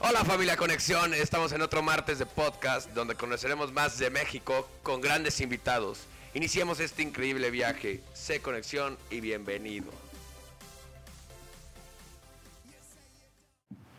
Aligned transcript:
Hola 0.00 0.24
familia 0.24 0.56
Conexión, 0.56 1.12
estamos 1.12 1.50
en 1.50 1.60
otro 1.60 1.82
martes 1.82 2.20
de 2.20 2.26
podcast 2.26 2.88
donde 2.90 3.16
conoceremos 3.16 3.72
más 3.72 3.98
de 3.98 4.10
México 4.10 4.70
con 4.84 5.00
grandes 5.00 5.40
invitados. 5.40 6.02
Iniciemos 6.34 6.78
este 6.78 7.02
increíble 7.02 7.50
viaje. 7.50 8.00
Sé 8.14 8.40
Conexión 8.40 8.96
y 9.10 9.20
bienvenido. 9.20 9.90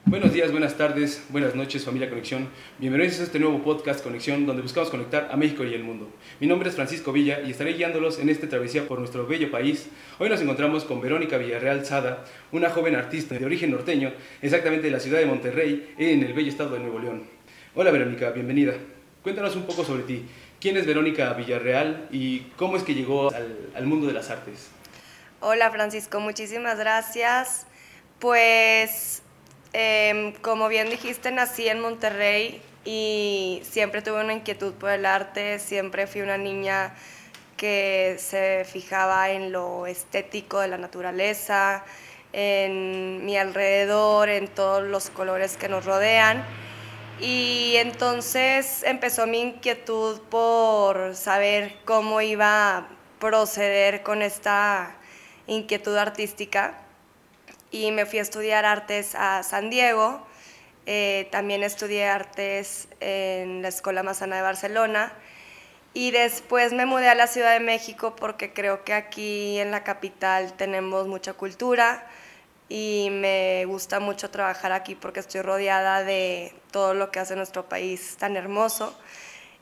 Buenos 0.10 0.34
días, 0.34 0.52
buenas 0.52 0.76
tardes, 0.76 1.24
buenas 1.30 1.54
noches 1.54 1.86
familia 1.86 2.10
Conexión. 2.10 2.50
Bienvenidos 2.80 3.20
a 3.20 3.24
este 3.26 3.38
nuevo 3.38 3.62
podcast 3.62 4.04
Conexión 4.04 4.48
donde 4.48 4.64
buscamos 4.64 4.90
conectar 4.90 5.30
a 5.32 5.38
México 5.38 5.64
y 5.64 5.76
el 5.76 5.84
mundo. 5.84 6.10
Mi 6.40 6.48
nombre 6.48 6.68
es 6.68 6.76
Francisco 6.76 7.12
Villa 7.12 7.42
y 7.42 7.52
estaré 7.52 7.74
guiándolos 7.74 8.18
en 8.18 8.30
esta 8.30 8.50
travesía 8.50 8.88
por 8.88 8.98
nuestro 8.98 9.28
bello 9.28 9.52
país. 9.52 9.88
Hoy 10.18 10.28
nos 10.30 10.42
encontramos 10.42 10.84
con 10.84 11.00
Verónica 11.00 11.38
Villarreal 11.38 11.86
Sada, 11.86 12.26
una 12.52 12.72
joven 12.72 12.96
artista 12.96 13.38
de 13.38 13.46
origen 13.46 13.70
norteño, 13.70 14.12
exactamente 14.42 14.88
de 14.88 14.92
la 14.94 15.00
ciudad 15.00 15.20
de 15.20 15.28
Monterrey, 15.28 15.94
en 16.00 16.24
el 16.24 16.34
bello 16.34 16.50
estado 16.50 16.72
de 16.72 16.80
Nuevo 16.80 16.98
León. 16.98 17.26
Hola 17.76 17.92
Verónica, 17.92 18.32
bienvenida. 18.32 18.74
Cuéntanos 19.22 19.56
un 19.56 19.68
poco 19.68 19.86
sobre 19.86 20.02
ti. 20.02 20.26
¿Quién 20.60 20.76
es 20.78 20.88
Verónica 20.88 21.32
Villarreal 21.34 22.08
y 22.12 22.40
cómo 22.58 22.78
es 22.78 22.84
que 22.84 22.96
llegó 22.96 23.32
al, 23.32 23.70
al 23.76 23.86
mundo 23.86 24.08
de 24.08 24.14
las 24.14 24.32
artes? 24.32 24.72
Hola 25.40 25.70
Francisco, 25.70 26.20
muchísimas 26.20 26.80
gracias. 26.80 27.68
Pues 28.18 29.22
Em, 29.74 30.34
como 30.34 30.68
bien 30.68 30.90
dijiste, 30.90 31.32
nací 31.32 31.68
en 31.68 31.80
Monterrey 31.80 32.62
y 32.86 33.62
siempre 33.70 34.02
tuve 34.02 34.24
una 34.24 34.34
inquietud 34.34 34.74
por 34.74 34.90
el 34.90 35.06
arte, 35.06 35.60
siempre 35.60 36.08
fui 36.08 36.22
una 36.22 36.38
niña 36.38 36.96
que 37.56 38.16
se 38.20 38.66
fijaba 38.66 39.30
en 39.30 39.52
lo 39.52 39.86
estético 39.86 40.60
de 40.60 40.70
la 40.70 40.78
naturaleza, 40.78 41.84
en 42.34 43.26
mi 43.26 43.38
alrededor, 43.38 44.30
en 44.30 44.48
todos 44.48 44.84
los 44.84 45.10
colores 45.12 45.58
que 45.58 45.70
nos 45.70 45.86
rodean. 45.86 46.44
Y 47.20 47.74
entonces 47.76 48.84
empezó 48.84 49.28
mi 49.28 49.42
inquietud 49.42 50.22
por 50.30 51.16
saber 51.16 51.76
cómo 51.86 52.22
iba 52.22 52.78
a 52.78 52.88
proceder 53.20 54.04
con 54.04 54.22
esta 54.22 54.96
inquietud 55.48 55.98
artística 55.98 56.89
y 57.72 57.92
me 57.92 58.06
fui 58.06 58.20
a 58.20 58.22
estudiar 58.22 58.66
artes 58.66 59.16
a 59.16 59.44
San 59.44 59.70
Diego. 59.70 60.26
Eh, 60.86 61.28
también 61.32 61.64
estudié 61.64 62.06
artes 62.06 62.88
en 63.00 63.62
la 63.62 63.68
Escuela 63.68 64.04
Mazana 64.04 64.38
de 64.38 64.42
Barcelona. 64.42 65.14
Y 65.94 66.12
después 66.12 66.72
me 66.74 66.86
mudé 66.86 67.10
a 67.10 67.16
la 67.16 67.28
Ciudad 67.28 67.54
de 67.54 67.60
México 67.60 68.16
porque 68.16 68.54
creo 68.54 68.84
que 68.84 68.94
aquí 68.94 69.60
en 69.60 69.72
la 69.72 69.84
capital 69.84 70.54
tenemos 70.54 71.08
mucha 71.08 71.34
cultura 71.34 72.08
y 72.70 73.10
me 73.12 73.66
gusta 73.66 74.00
mucho 74.00 74.30
trabajar 74.30 74.72
aquí 74.72 74.94
porque 74.94 75.20
estoy 75.20 75.42
rodeada 75.42 76.04
de 76.04 76.54
todo 76.72 76.94
lo 76.94 77.10
que 77.10 77.20
hace 77.20 77.36
nuestro 77.36 77.68
país 77.68 78.18
tan 78.18 78.38
hermoso. 78.38 78.98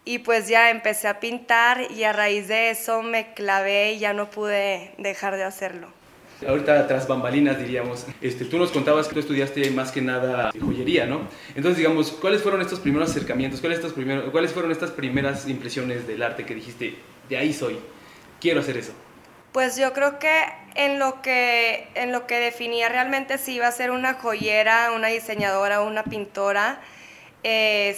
Y 0.03 0.19
pues 0.19 0.47
ya 0.47 0.69
empecé 0.69 1.08
a 1.08 1.19
pintar 1.19 1.92
y 1.92 2.03
a 2.03 2.14
raíz 2.14 2.47
de 2.47 2.69
eso 2.69 3.02
me 3.02 3.33
clavé 3.33 3.94
y 3.94 3.99
ya 3.99 4.14
no 4.14 4.30
pude 4.30 4.94
dejar 4.97 5.36
de 5.36 5.44
hacerlo. 5.44 5.97
Ahorita 6.45 6.88
tras 6.88 7.07
bambalinas 7.07 7.57
diríamos, 7.57 8.05
este, 8.21 8.45
tú 8.45 8.57
nos 8.59 8.71
contabas 8.71 9.07
que 9.07 9.13
tú 9.13 9.19
estudiaste 9.21 9.71
más 9.71 9.91
que 9.91 10.02
nada 10.02 10.52
joyería, 10.59 11.05
¿no? 11.05 11.21
Entonces 11.55 11.77
digamos, 11.77 12.11
¿cuáles 12.11 12.41
fueron 12.41 12.61
estos 12.61 12.80
primeros 12.80 13.09
acercamientos? 13.09 13.59
¿Cuáles, 13.59 13.80
estos 13.80 13.93
primeros, 13.93 14.30
¿Cuáles 14.31 14.52
fueron 14.52 14.71
estas 14.71 14.91
primeras 14.91 15.47
impresiones 15.47 16.05
del 16.05 16.21
arte 16.21 16.45
que 16.45 16.53
dijiste, 16.53 16.95
de 17.27 17.38
ahí 17.38 17.53
soy, 17.53 17.80
quiero 18.39 18.59
hacer 18.59 18.77
eso? 18.77 18.93
Pues 19.52 19.77
yo 19.77 19.93
creo 19.93 20.19
que 20.19 20.43
en 20.75 20.99
lo 20.99 21.21
que, 21.23 21.88
en 21.95 22.11
lo 22.11 22.27
que 22.27 22.39
definía 22.39 22.89
realmente 22.89 23.39
si 23.39 23.55
iba 23.55 23.67
a 23.67 23.71
ser 23.71 23.89
una 23.89 24.13
joyera, 24.13 24.91
una 24.91 25.08
diseñadora, 25.08 25.81
una 25.81 26.03
pintora, 26.03 26.80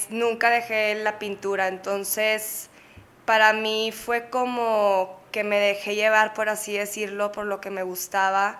nunca 0.10 0.50
dejé 0.50 0.96
la 0.96 1.20
pintura, 1.20 1.68
entonces 1.68 2.70
para 3.26 3.54
mí 3.54 3.92
fue 3.92 4.30
como 4.30 5.19
que 5.32 5.44
me 5.44 5.60
dejé 5.60 5.96
llevar, 5.96 6.34
por 6.34 6.50
así 6.50 6.78
decirlo, 6.78 7.32
por 7.32 7.46
lo 7.46 7.62
que 7.62 7.70
me 7.70 7.84
gustaba. 7.84 8.60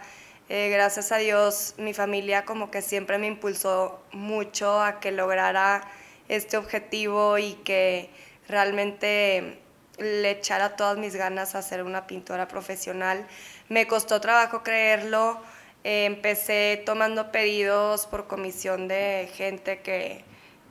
Eh, 0.50 0.70
gracias 0.70 1.12
a 1.12 1.18
Dios, 1.18 1.76
mi 1.78 1.94
familia 1.94 2.44
como 2.44 2.72
que 2.72 2.82
siempre 2.82 3.18
me 3.18 3.28
impulsó 3.28 4.02
mucho 4.12 4.82
a 4.82 5.00
que 5.00 5.12
lograra 5.12 5.82
este 6.28 6.58
objetivo 6.58 7.38
y 7.38 7.54
que 7.54 8.10
realmente 8.48 9.60
le 10.00 10.32
echara 10.32 10.76
todas 10.76 10.98
mis 10.98 11.16
ganas 11.16 11.56
a 11.56 11.62
ser 11.62 11.84
una 11.84 12.08
pintora 12.08 12.48
profesional. 12.48 13.28
Me 13.68 13.88
costó 13.88 14.22
trabajo 14.22 14.64
creerlo. 14.64 15.40
Eh, 15.84 16.06
empecé 16.06 16.82
tomando 16.86 17.32
pedidos 17.32 18.08
por 18.08 18.28
comisión 18.28 18.88
de 18.88 19.30
gente 19.36 19.82
que, 19.82 20.24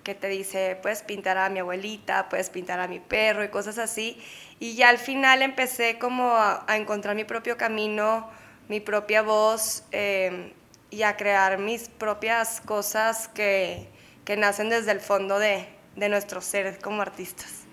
que 0.09 0.15
te 0.15 0.29
dice, 0.29 0.79
puedes 0.81 1.03
pintar 1.03 1.37
a 1.37 1.51
mi 1.51 1.59
abuelita, 1.59 2.31
puedes 2.31 2.49
pintar 2.49 2.81
a 2.81 2.89
mi 2.89 2.99
perro 2.99 3.45
y 3.45 3.49
cosas 3.49 3.77
así. 3.77 4.19
Y 4.59 4.75
ya 4.75 4.89
al 4.89 4.97
final 4.97 5.43
empecé 5.43 5.99
como 5.99 6.31
a, 6.35 6.65
encontrar 6.71 7.15
mi 7.15 7.25
propio 7.25 7.59
camino, 7.59 8.27
mi 8.71 8.81
propia 8.81 9.21
voz 9.21 9.85
em, 9.91 10.53
y 10.91 11.03
a 11.03 11.19
crear 11.19 11.59
mis 11.59 11.91
propias 11.91 12.63
cosas 12.63 13.29
que, 13.29 13.87
que 14.25 14.39
nacen 14.39 14.71
desde 14.71 14.93
el 14.93 15.01
fondo 15.01 15.39
de, 15.39 15.67
de 15.95 16.09
nuestro 16.09 16.41
ser 16.41 16.79
como 16.79 17.03
artistas. 17.03 17.65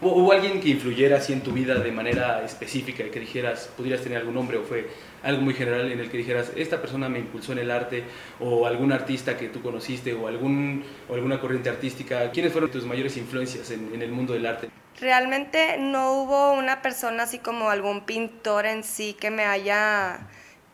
¿Hubo 0.00 0.32
alguien 0.32 0.62
que 0.62 0.70
influyera 0.70 1.18
así 1.18 1.34
en 1.34 1.42
tu 1.42 1.52
vida 1.52 1.74
de 1.74 1.92
manera 1.92 2.42
específica 2.42 3.04
que 3.10 3.20
dijeras, 3.20 3.68
pudieras 3.76 4.00
tener 4.00 4.16
algún 4.16 4.32
nombre 4.32 4.56
o 4.56 4.62
fue 4.62 4.88
algo 5.22 5.42
muy 5.42 5.54
general 5.54 5.90
en 5.90 6.00
el 6.00 6.10
que 6.10 6.18
dijeras, 6.18 6.52
esta 6.56 6.80
persona 6.80 7.08
me 7.08 7.18
impulsó 7.18 7.52
en 7.52 7.58
el 7.58 7.70
arte 7.70 8.04
o 8.38 8.66
algún 8.66 8.92
artista 8.92 9.36
que 9.36 9.48
tú 9.48 9.62
conociste 9.62 10.14
o, 10.14 10.28
algún, 10.28 10.84
o 11.08 11.14
alguna 11.14 11.40
corriente 11.40 11.68
artística? 11.68 12.30
¿Quiénes 12.30 12.52
fueron 12.52 12.70
tus 12.70 12.84
mayores 12.84 13.16
influencias 13.16 13.70
en, 13.70 14.00
el 14.00 14.10
mundo 14.10 14.32
del 14.32 14.46
arte? 14.46 14.70
Realmente 15.00 15.76
no 15.78 16.12
hubo 16.22 16.52
una 16.52 16.82
persona 16.82 17.24
así 17.24 17.38
como 17.38 17.70
algún 17.70 18.02
pintor 18.02 18.66
en 18.66 18.84
sí 18.84 19.14
que 19.18 19.30
me 19.30 19.44
haya 19.44 20.20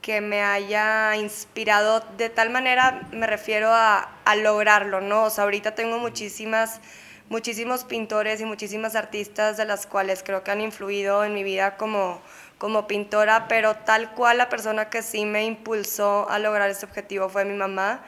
que 0.03 0.21
me 0.21 0.41
haya 0.43 1.17
inspirado 1.17 2.01
de 2.17 2.29
tal 2.31 2.51
manera, 2.51 3.09
me 3.11 3.27
refiero 3.27 3.71
a, 3.73 3.99
a 4.25 4.37
lograrlo, 4.37 5.01
¿no? 5.01 5.25
O 5.25 5.31
sea, 5.31 5.43
ahorita 5.43 5.75
tengo 5.75 5.99
muchísimas 5.99 6.81
muchísimos 7.29 7.85
pintores 7.85 8.41
y 8.41 8.45
muchísimas 8.45 8.95
artistas 8.95 9.57
de 9.57 9.65
las 9.65 9.87
cuales 9.87 10.23
creo 10.25 10.45
que 10.45 10.51
han 10.51 10.61
influido 10.61 11.25
en 11.25 11.35
mi 11.35 11.43
vida 11.43 11.77
como, 11.77 12.23
como 12.59 12.87
pintora, 12.87 13.49
pero 13.49 13.75
tal 13.77 14.13
cual 14.13 14.39
la 14.39 14.49
persona 14.49 14.89
que 14.89 15.03
sí 15.03 15.27
me 15.27 15.45
impulsó 15.45 16.29
a 16.31 16.39
lograr 16.39 16.71
ese 16.71 16.87
objetivo 16.87 17.29
fue 17.29 17.45
mi 17.45 17.55
mamá, 17.55 18.05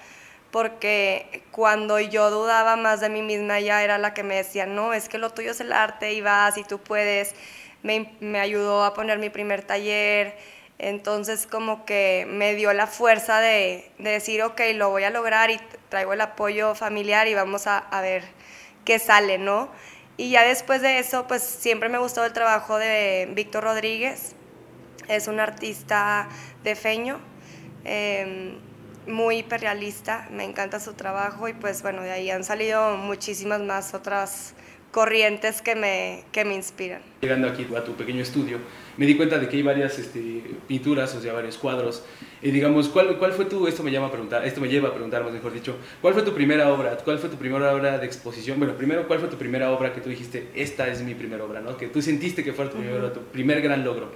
porque 0.51 1.43
cuando 1.51 2.01
yo 2.01 2.31
dudaba 2.31 2.77
más 2.77 3.01
de 3.01 3.11
mí 3.11 3.23
misma, 3.23 3.59
ella 3.59 3.83
era 3.85 3.99
la 3.99 4.15
que 4.15 4.23
me 4.23 4.37
decía, 4.37 4.67
no, 4.67 4.95
es 4.95 5.09
que 5.09 5.19
lo 5.19 5.31
tuyo 5.31 5.51
es 5.51 5.61
el 5.61 5.73
arte 5.73 6.13
y 6.15 6.21
vas 6.23 6.57
y 6.57 6.65
tú 6.65 6.79
puedes. 6.79 7.35
Me, 7.83 8.13
me 8.21 8.41
ayudó 8.41 8.85
a 8.85 8.95
poner 8.95 9.19
mi 9.19 9.31
primer 9.31 9.63
taller, 9.63 10.37
entonces 10.79 11.47
como 11.47 11.85
que 11.85 12.27
me 12.29 12.55
dio 12.55 12.73
la 12.73 12.87
fuerza 12.87 13.41
de, 13.41 13.91
de, 13.99 14.11
decir, 14.11 14.43
ok, 14.43 14.61
lo 14.75 14.91
voy 14.91 15.05
a 15.05 15.11
lograr 15.11 15.51
y 15.51 15.61
traigo 15.89 16.13
el 16.13 16.21
apoyo 16.21 16.75
familiar 16.75 17.29
y 17.29 17.35
vamos 17.35 17.67
a, 17.67 17.79
a 17.79 18.01
ver 18.01 18.25
que 18.85 18.99
sale, 18.99 19.39
¿no? 19.39 19.71
Y 20.17 20.31
ya 20.31 20.45
después 20.45 20.83
de 20.83 20.99
eso, 20.99 21.27
pues 21.29 21.43
siempre 21.43 21.89
me 21.89 21.99
gustó 21.99 22.25
el 22.25 22.33
trabajo 22.33 22.79
de 22.79 23.29
Víctor 23.35 23.65
Rodríguez. 23.65 24.35
Es 25.09 25.27
un 25.27 25.41
artista 25.41 26.29
de 26.63 26.77
feño, 26.77 27.19
em, 27.85 28.57
muy 29.07 29.39
hiperrealista, 29.39 30.29
me 30.31 30.45
encanta 30.45 30.81
su 30.81 30.93
trabajo 30.93 31.49
y 31.49 31.55
pues 31.55 31.83
bueno, 31.83 32.03
de 32.03 32.11
ahí 32.11 32.31
han 32.31 32.45
salido 32.45 32.97
muchísimas 32.97 33.61
más 33.61 33.95
otras 33.95 34.55
corrientes 34.91 35.61
que 35.61 35.75
me, 35.75 36.25
que 36.33 36.45
me 36.45 36.55
inspiran. 36.55 37.01
Llegando 37.21 37.49
aquí 37.49 37.67
a 37.77 37.85
tu 37.85 37.95
pequeño 37.95 38.23
estudio, 38.23 38.59
me 38.97 39.07
di 39.07 39.17
cuenta 39.17 39.39
de 39.39 39.49
que 39.49 39.57
hay 39.57 39.63
varias 39.63 39.99
este, 39.99 40.43
pinturas, 40.67 41.15
o 41.15 41.21
sea, 41.21 41.33
varios 41.33 41.59
cuadros. 41.59 42.05
Y 42.41 42.51
digamos, 42.51 42.89
¿cuál, 42.89 43.19
¿cuál 43.19 43.33
fue 43.33 43.45
tu, 43.45 43.67
esto 43.67 43.83
me 43.83 43.91
llama 43.91 44.07
a 44.07 44.11
preguntar, 44.11 44.47
esto 44.47 44.61
me 44.61 44.69
lleva 44.69 44.89
a 44.89 44.93
preguntar, 44.93 45.23
más 45.25 45.33
mejor 45.33 45.53
dicho, 45.53 45.77
¿cuál 46.01 46.15
fue 46.15 46.23
tu 46.23 46.35
primera 46.35 46.73
obra? 46.73 46.97
¿Cuál 46.99 47.19
fue 47.19 47.29
tu 47.29 47.37
primera 47.37 47.75
obra 47.75 47.99
de 47.99 48.07
exposición? 48.07 48.59
Bueno, 48.59 48.77
primero, 48.77 49.07
¿cuál 49.07 49.21
fue 49.21 49.29
tu 49.29 49.37
primera 49.37 49.71
obra 49.71 49.93
que 49.93 50.01
tú 50.01 50.09
dijiste, 50.11 50.51
esta 50.55 50.89
es 50.89 51.03
mi 51.03 51.15
primera 51.15 51.45
obra, 51.45 51.61
¿no? 51.61 51.77
Que 51.77 51.89
tú 51.89 52.01
sentiste 52.01 52.43
que 52.43 52.53
fue 52.53 52.67
tu, 52.67 52.79
primera, 52.79 53.13
tu 53.13 53.21
primer 53.21 53.61
gran 53.61 53.85
logro. 53.85 54.13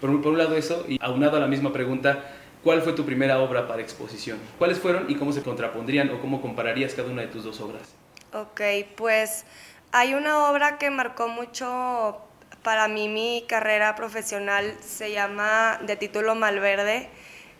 Por, 0.00 0.22
por 0.22 0.32
un 0.32 0.38
lado 0.38 0.56
eso, 0.56 0.84
y 0.88 0.98
aunado 1.00 1.36
a 1.36 1.40
la 1.40 1.46
misma 1.46 1.72
pregunta, 1.72 2.24
¿cuál 2.62 2.82
fue 2.82 2.92
tu 2.92 3.04
primera 3.04 3.40
obra 3.40 3.66
para 3.68 3.82
exposición? 3.82 4.38
¿Cuáles 4.58 4.78
fueron 4.78 5.10
y 5.10 5.14
cómo 5.14 5.32
se 5.32 5.42
contrapondrían 5.42 6.10
o 6.10 6.20
cómo 6.20 6.40
compararías 6.40 6.94
cada 6.94 7.10
una 7.10 7.22
de 7.22 7.28
tus 7.28 7.44
dos 7.44 7.60
obras? 7.60 7.94
Ok, 8.32 8.60
pues 8.96 9.44
hay 9.92 10.14
una 10.14 10.50
obra 10.50 10.78
que 10.78 10.90
marcó 10.90 11.28
mucho 11.28 12.18
para 12.64 12.88
mí 12.88 13.08
mi 13.08 13.44
carrera 13.46 13.94
profesional, 13.94 14.74
se 14.80 15.12
llama 15.12 15.78
de 15.86 15.96
título 15.96 16.34
Malverde. 16.34 17.10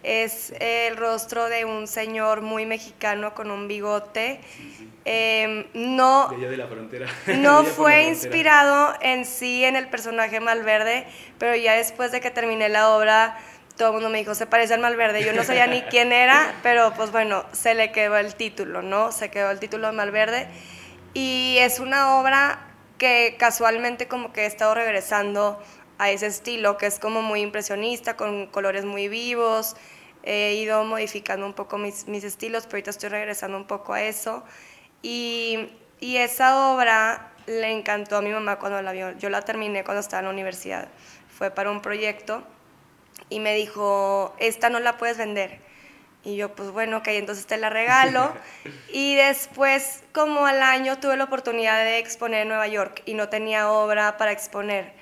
Es 0.04 0.52
el 0.60 0.96
rostro 0.96 1.48
de 1.48 1.64
un 1.64 1.86
señor 1.88 2.42
muy 2.42 2.66
mexicano 2.66 3.34
con 3.34 3.50
un 3.50 3.66
bigote. 3.66 4.38
Em, 5.06 5.64
no, 5.74 6.28
de 6.28 6.56
la 6.56 6.66
frontera. 6.66 7.08
no 7.38 7.64
fue 7.64 8.04
inspirado 8.04 8.94
en 9.00 9.24
sí 9.24 9.64
en 9.64 9.76
el 9.76 9.88
personaje 9.88 10.40
Malverde, 10.40 11.06
pero 11.38 11.56
ya 11.56 11.74
después 11.74 12.12
de 12.12 12.20
que 12.20 12.30
terminé 12.30 12.68
la 12.68 12.90
obra 12.90 13.36
todo 13.76 13.88
el 13.88 13.94
mundo 13.94 14.08
me 14.08 14.18
dijo, 14.18 14.34
se 14.34 14.46
parece 14.46 14.74
al 14.74 14.80
Malverde. 14.80 15.24
Yo 15.24 15.32
no 15.32 15.42
sabía 15.42 15.66
ni 15.66 15.82
quién 15.90 16.12
era, 16.12 16.54
pero 16.62 16.92
pues 16.94 17.10
bueno, 17.10 17.44
se 17.52 17.74
le 17.74 17.90
quedó 17.90 18.16
el 18.16 18.34
título, 18.34 18.82
¿no? 18.82 19.10
Se 19.10 19.30
quedó 19.30 19.50
el 19.50 19.58
título 19.58 19.88
de 19.88 19.92
Malverde. 19.94 20.48
Y 21.12 21.56
es 21.58 21.80
una 21.80 22.18
obra 22.18 22.60
que 22.98 23.36
casualmente 23.38 24.06
como 24.06 24.32
que 24.32 24.42
he 24.42 24.46
estado 24.46 24.74
regresando 24.74 25.60
a 25.98 26.10
ese 26.10 26.26
estilo, 26.26 26.76
que 26.76 26.86
es 26.86 26.98
como 26.98 27.22
muy 27.22 27.40
impresionista, 27.40 28.16
con 28.16 28.46
colores 28.46 28.84
muy 28.84 29.08
vivos. 29.08 29.76
He 30.26 30.54
ido 30.54 30.82
modificando 30.84 31.44
un 31.44 31.52
poco 31.52 31.76
mis, 31.76 32.08
mis 32.08 32.24
estilos, 32.24 32.64
pero 32.64 32.76
ahorita 32.76 32.90
estoy 32.90 33.10
regresando 33.10 33.56
un 33.56 33.66
poco 33.66 33.92
a 33.92 34.02
eso. 34.02 34.42
Y, 35.02 35.68
y 36.00 36.16
esa 36.16 36.72
obra 36.72 37.32
le 37.46 37.70
encantó 37.70 38.16
a 38.16 38.22
mi 38.22 38.30
mamá 38.30 38.58
cuando 38.58 38.80
la 38.80 38.92
vio. 38.92 39.12
Yo 39.18 39.28
la 39.28 39.42
terminé 39.42 39.84
cuando 39.84 40.00
estaba 40.00 40.20
en 40.20 40.26
la 40.26 40.32
universidad. 40.32 40.88
Fue 41.28 41.50
para 41.50 41.70
un 41.70 41.82
proyecto 41.82 42.42
y 43.28 43.40
me 43.40 43.54
dijo, 43.54 44.34
esta 44.38 44.70
no 44.70 44.80
la 44.80 44.96
puedes 44.96 45.18
vender. 45.18 45.60
Y 46.24 46.36
yo, 46.36 46.54
pues 46.54 46.70
bueno, 46.70 46.98
ok, 46.98 47.08
entonces 47.08 47.46
te 47.46 47.58
la 47.58 47.68
regalo. 47.68 48.32
y 48.92 49.14
después, 49.14 50.02
como 50.12 50.46
al 50.46 50.62
año, 50.62 50.98
tuve 50.98 51.16
la 51.16 51.24
oportunidad 51.24 51.84
de 51.84 51.98
exponer 51.98 52.42
en 52.42 52.48
Nueva 52.48 52.66
York 52.66 53.02
y 53.04 53.14
no 53.14 53.28
tenía 53.28 53.70
obra 53.70 54.16
para 54.16 54.32
exponer. 54.32 54.94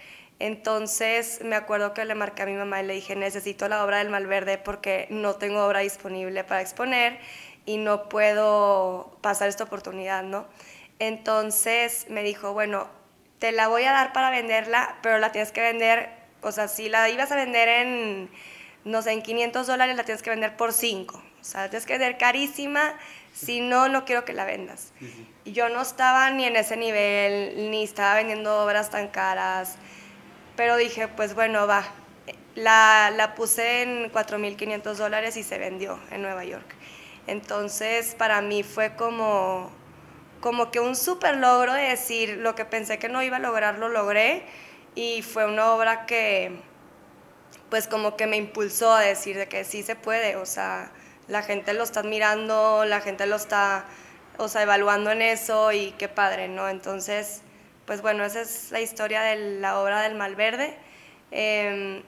Entonces 0.42 1.38
me 1.44 1.54
acuerdo 1.54 1.94
que 1.94 2.04
le 2.04 2.16
marqué 2.16 2.42
a 2.42 2.46
mi 2.46 2.54
mamá 2.54 2.82
y 2.82 2.86
le 2.86 2.94
dije, 2.94 3.14
necesito 3.14 3.68
la 3.68 3.84
obra 3.84 3.98
del 3.98 4.10
Malverde 4.10 4.58
porque 4.58 5.06
no 5.08 5.36
tengo 5.36 5.64
obra 5.64 5.78
disponible 5.78 6.42
para 6.42 6.60
exponer 6.60 7.20
y 7.64 7.76
no 7.76 8.08
puedo 8.08 9.16
pasar 9.20 9.48
esta 9.48 9.62
oportunidad, 9.62 10.24
¿no? 10.24 10.48
Entonces 10.98 12.06
me 12.08 12.24
dijo, 12.24 12.54
bueno, 12.54 12.88
te 13.38 13.52
la 13.52 13.68
voy 13.68 13.84
a 13.84 13.92
dar 13.92 14.12
para 14.12 14.30
venderla, 14.30 14.96
pero 15.00 15.18
la 15.18 15.30
tienes 15.30 15.52
que 15.52 15.60
vender, 15.60 16.10
o 16.40 16.50
sea, 16.50 16.66
si 16.66 16.88
la 16.88 17.08
ibas 17.08 17.30
a 17.30 17.36
vender 17.36 17.68
en, 17.68 18.28
no 18.82 19.00
sé, 19.00 19.12
en 19.12 19.22
500 19.22 19.68
dólares, 19.68 19.94
la 19.96 20.02
tienes 20.02 20.24
que 20.24 20.30
vender 20.30 20.56
por 20.56 20.72
5. 20.72 21.22
O 21.40 21.44
sea, 21.44 21.60
la 21.60 21.70
tienes 21.70 21.86
que 21.86 21.92
vender 21.92 22.18
carísima, 22.18 22.98
si 23.32 23.60
no, 23.60 23.88
no 23.88 24.04
quiero 24.04 24.24
que 24.24 24.32
la 24.32 24.44
vendas. 24.44 24.92
Y 25.44 25.52
yo 25.52 25.68
no 25.68 25.82
estaba 25.82 26.28
ni 26.30 26.46
en 26.46 26.56
ese 26.56 26.76
nivel, 26.76 27.70
ni 27.70 27.84
estaba 27.84 28.16
vendiendo 28.16 28.64
obras 28.64 28.90
tan 28.90 29.06
caras 29.06 29.78
pero 30.56 30.76
dije, 30.76 31.08
pues 31.08 31.34
bueno, 31.34 31.66
va. 31.66 31.84
La, 32.54 33.10
la 33.14 33.34
puse 33.34 33.82
en 33.82 34.12
4.500 34.12 34.94
dólares 34.94 35.36
y 35.36 35.42
se 35.42 35.58
vendió 35.58 35.98
en 36.10 36.22
Nueva 36.22 36.44
York. 36.44 36.66
Entonces, 37.26 38.14
para 38.14 38.42
mí 38.42 38.62
fue 38.62 38.94
como, 38.96 39.70
como 40.40 40.70
que 40.70 40.80
un 40.80 40.96
súper 40.96 41.36
logro 41.36 41.72
de 41.72 41.82
decir, 41.82 42.38
lo 42.38 42.54
que 42.54 42.64
pensé 42.64 42.98
que 42.98 43.08
no 43.08 43.22
iba 43.22 43.36
a 43.36 43.40
lograr, 43.40 43.78
lo 43.78 43.88
logré. 43.88 44.44
Y 44.94 45.22
fue 45.22 45.46
una 45.46 45.72
obra 45.72 46.04
que, 46.04 46.60
pues 47.70 47.88
como 47.88 48.16
que 48.16 48.26
me 48.26 48.36
impulsó 48.36 48.92
a 48.92 49.00
decir 49.00 49.38
de 49.38 49.48
que 49.48 49.64
sí 49.64 49.82
se 49.82 49.96
puede, 49.96 50.36
o 50.36 50.44
sea, 50.44 50.92
la 51.28 51.42
gente 51.42 51.72
lo 51.72 51.84
está 51.84 52.00
admirando, 52.00 52.84
la 52.84 53.00
gente 53.00 53.24
lo 53.26 53.36
está, 53.36 53.86
o 54.36 54.48
sea, 54.48 54.62
evaluando 54.62 55.10
en 55.10 55.22
eso 55.22 55.72
y 55.72 55.92
qué 55.92 56.08
padre, 56.08 56.48
¿no? 56.48 56.68
Entonces, 56.68 57.40
pues 57.86 58.02
bueno, 58.02 58.24
esa 58.24 58.42
es 58.42 58.70
la 58.70 58.80
historia 58.80 59.22
de 59.22 59.60
la 59.60 59.80
obra 59.80 60.02
del 60.02 60.14
Malverde. 60.14 60.76
Em, 61.30 62.02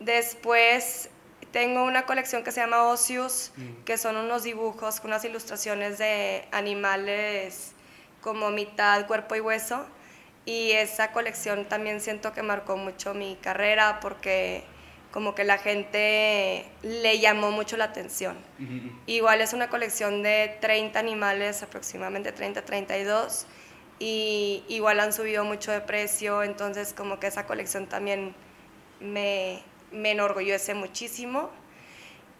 después 0.00 1.10
tengo 1.52 1.84
una 1.84 2.06
colección 2.06 2.44
que 2.44 2.52
se 2.52 2.60
llama 2.60 2.84
Ocius, 2.84 3.52
mm. 3.56 3.84
que 3.84 3.98
son 3.98 4.16
unos 4.16 4.42
dibujos, 4.42 5.00
unas 5.04 5.24
ilustraciones 5.24 5.98
de 5.98 6.46
animales 6.52 7.72
como 8.20 8.50
mitad 8.50 9.06
cuerpo 9.06 9.36
y 9.36 9.40
hueso. 9.40 9.84
Y 10.44 10.72
esa 10.72 11.12
colección 11.12 11.66
también 11.66 12.00
siento 12.00 12.32
que 12.32 12.42
marcó 12.42 12.76
mucho 12.76 13.12
mi 13.12 13.36
carrera 13.36 14.00
porque 14.00 14.64
como 15.12 15.34
que 15.34 15.44
la 15.44 15.58
gente 15.58 16.64
le 16.82 17.18
llamó 17.18 17.50
mucho 17.50 17.76
la 17.76 17.84
atención. 17.84 18.36
Igual 19.06 19.40
es 19.40 19.52
una 19.52 19.68
colección 19.68 20.22
de 20.22 20.56
30 20.60 20.98
animales, 20.98 21.62
aproximadamente 21.62 22.32
30, 22.32 22.62
32 22.62 23.46
y 23.98 24.64
igual 24.68 25.00
han 25.00 25.12
subido 25.12 25.44
mucho 25.44 25.72
de 25.72 25.80
precio, 25.80 26.42
entonces 26.42 26.92
como 26.92 27.18
que 27.18 27.26
esa 27.26 27.46
colección 27.46 27.86
también 27.86 28.34
me, 29.00 29.62
me 29.90 30.12
enorgullece 30.12 30.74
muchísimo. 30.74 31.50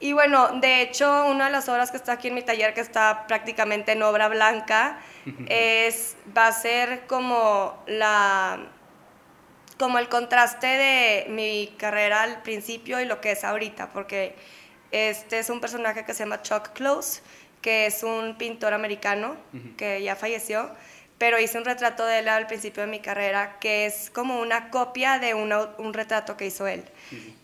Y 0.01 0.13
bueno, 0.13 0.61
de 0.61 0.83
hecho, 0.83 1.27
una 1.27 1.47
de 1.47 1.51
las 1.51 1.69
obras 1.69 1.91
que 1.91 1.97
está 1.97 2.13
aquí 2.13 2.29
en 2.29 2.35
mi 2.35 2.43
taller, 2.43 2.73
que 2.73 2.81
está 2.81 3.27
prácticamente 3.27 3.93
en 3.93 4.03
obra 4.03 4.29
blanca, 4.29 5.01
es, 5.49 6.17
va 6.37 6.47
a 6.47 6.53
ser 6.53 7.07
como, 7.09 7.83
la, 7.89 8.61
como 9.77 9.99
el 9.99 10.09
contraste 10.09 10.67
de 10.67 11.27
mi 11.31 11.75
carrera 11.77 12.23
al 12.23 12.43
principio 12.43 13.01
y 13.01 13.07
lo 13.07 13.21
que 13.21 13.33
es 13.33 13.43
ahorita, 13.43 13.91
porque 13.91 14.37
este 14.93 15.41
es 15.41 15.51
un 15.51 15.61
personaje 15.61 16.05
que 16.05 16.15
se 16.15 16.21
llama 16.21 16.43
Chuck 16.43 16.73
Close, 16.75 17.21
que 17.61 17.87
es 17.87 18.05
un 18.05 18.39
pintor 18.39 18.73
americano 18.73 19.37
que 19.77 20.01
ya 20.01 20.15
falleció 20.15 20.71
pero 21.19 21.39
hice 21.41 21.59
un 21.59 21.65
retrato 21.65 22.07
de 22.07 22.21
él 22.21 22.29
al 22.29 22.47
principio 22.47 22.85
de 22.85 22.89
mi 22.89 23.01
carrera 23.01 23.59
que 23.59 23.87
es 23.87 24.09
como 24.11 24.41
una 24.41 24.71
copia 24.71 25.19
de 25.19 25.35
un 25.35 25.93
retrato 25.93 26.37
que 26.37 26.47
hizo 26.47 26.67
él. 26.67 26.85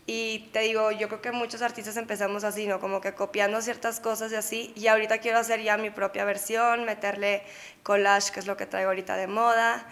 Y 0.07 0.49
te 0.53 0.59
digo, 0.61 0.91
yo 0.91 1.07
creo 1.07 1.21
que 1.21 1.31
muchos 1.31 1.61
artistas 1.61 1.97
empezamos 1.97 2.43
así, 2.43 2.67
¿no? 2.67 2.79
Como 2.79 3.01
que 3.01 3.13
copiando 3.13 3.61
ciertas 3.61 3.99
cosas 3.99 4.31
y 4.31 4.35
así. 4.35 4.71
Y 4.75 4.87
ahorita 4.87 5.17
quiero 5.17 5.39
hacer 5.39 5.61
ya 5.61 5.77
mi 5.77 5.89
propia 5.89 6.23
versión, 6.25 6.85
meterle 6.85 7.43
collage, 7.83 8.31
que 8.31 8.39
es 8.39 8.47
lo 8.47 8.55
que 8.55 8.65
traigo 8.65 8.89
ahorita 8.89 9.17
de 9.17 9.27
moda. 9.27 9.85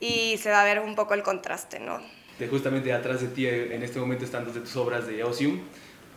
Y 0.00 0.38
se 0.38 0.50
va 0.50 0.62
a 0.62 0.64
ver 0.64 0.80
un 0.80 0.96
poco 0.96 1.14
el 1.14 1.22
contraste, 1.22 1.78
¿no? 1.78 2.00
De 2.38 2.48
justamente 2.48 2.92
atrás 2.92 3.20
de 3.20 3.28
ti 3.28 3.46
en 3.46 3.82
este 3.82 4.00
momento 4.00 4.24
están 4.24 4.44
dos 4.44 4.54
de 4.54 4.60
tus 4.60 4.74
obras 4.76 5.06
de 5.06 5.22
Osium. 5.22 5.60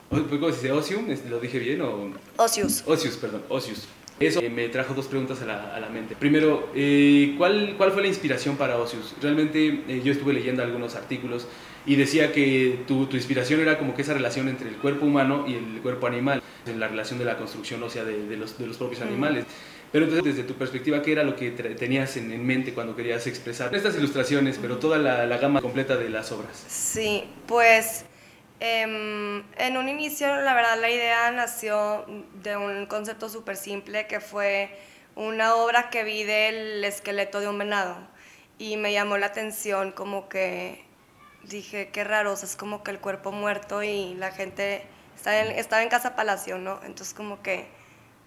¿Cómo 0.10 0.50
se 0.50 0.56
dice 0.56 0.72
Osium? 0.72 1.08
¿Lo 1.28 1.40
dije 1.40 1.60
bien 1.60 1.82
o...? 1.82 2.14
Osius. 2.38 2.84
Osius, 2.88 3.18
perdón, 3.18 3.44
Osius. 3.50 3.88
Eso 4.28 4.40
eh, 4.42 4.50
me 4.50 4.70
trajo 4.70 4.94
dos 4.94 5.08
preguntas 5.08 5.42
a 5.42 5.46
la, 5.46 5.76
a 5.76 5.80
la 5.80 5.90
mente. 5.90 6.16
Primero, 6.16 6.70
eh, 6.76 7.36
¿cuál, 7.38 7.76
¿cuál 7.78 7.92
fue 7.92 8.02
la 8.02 8.08
inspiración 8.08 8.58
para 8.58 8.78
Osius? 8.78 9.16
Realmente 9.22 9.84
eh, 9.88 10.02
yo 10.04 10.12
estuve 10.12 10.34
leyendo 10.34 10.64
algunos 10.64 10.96
artículos 10.96 11.48
y 11.86 11.96
decía 11.96 12.32
que 12.32 12.80
tu, 12.88 13.08
tu, 13.08 13.18
inspiración 13.18 13.60
era 13.60 13.78
como 13.78 13.94
que 13.94 14.04
esa 14.04 14.14
relación 14.14 14.48
entre 14.48 14.70
el 14.70 14.78
cuerpo 14.78 15.06
humano 15.06 15.46
y 15.48 15.56
el 15.56 15.82
cuerpo 15.82 16.08
animal, 16.08 16.42
en 16.66 16.80
la 16.80 16.88
relación 16.88 17.20
de 17.20 17.26
la 17.26 17.38
construcción 17.38 17.84
ósea 17.84 18.06
de, 18.06 18.26
de, 18.28 18.38
los, 18.38 18.58
de 18.58 18.68
los 18.68 18.78
propios 18.78 19.02
animales. 19.02 19.46
Pero 19.92 20.06
entonces, 20.06 20.36
desde 20.36 20.48
tu 20.48 20.56
perspectiva, 20.56 21.02
¿qué 21.04 21.12
era 21.12 21.24
lo 21.24 21.36
que 21.36 21.52
tenías 21.52 22.18
en, 22.18 22.32
en, 22.32 22.44
mente 22.44 22.74
cuando 22.74 22.96
querías 22.96 23.28
expresar 23.28 23.76
estas 23.76 23.96
ilustraciones, 23.96 24.58
pero 24.60 24.78
toda 24.78 24.98
la, 24.98 25.28
la 25.28 25.38
gama 25.38 25.62
completa 25.62 25.98
de 25.98 26.10
las 26.10 26.32
obras? 26.32 26.66
Sí, 26.68 27.26
pues 27.46 28.06
Em, 28.66 29.44
en 29.58 29.76
un 29.76 29.90
inicio, 29.90 30.38
la 30.38 30.54
verdad, 30.54 30.80
la 30.80 30.90
idea 30.90 31.30
nació 31.32 32.06
de 32.36 32.56
un 32.56 32.86
concepto 32.86 33.28
súper 33.28 33.58
simple 33.58 34.08
que 34.08 34.22
fue 34.22 34.80
una 35.16 35.56
obra 35.56 35.90
que 35.90 36.06
vi 36.06 36.24
del 36.24 36.82
esqueleto 36.86 37.42
de 37.42 37.50
un 37.50 37.58
venado 37.58 37.98
y 38.58 38.78
me 38.78 38.94
llamó 38.94 39.18
la 39.18 39.26
atención 39.26 39.92
como 39.92 40.30
que 40.30 40.86
dije, 41.44 41.90
qué 41.92 42.06
raro, 42.06 42.32
es 42.32 42.56
como 42.56 42.84
que 42.84 42.92
el 42.92 43.02
cuerpo 43.02 43.34
muerto 43.34 43.84
y 43.84 44.14
la 44.14 44.32
gente 44.32 44.86
estaba 45.14 45.40
en, 45.40 45.60
estaba 45.60 45.84
en 45.84 45.90
Casa 45.90 46.16
Palacio, 46.16 46.58
¿no? 46.58 46.80
Entonces 46.86 47.14
como 47.14 47.42
que 47.42 47.68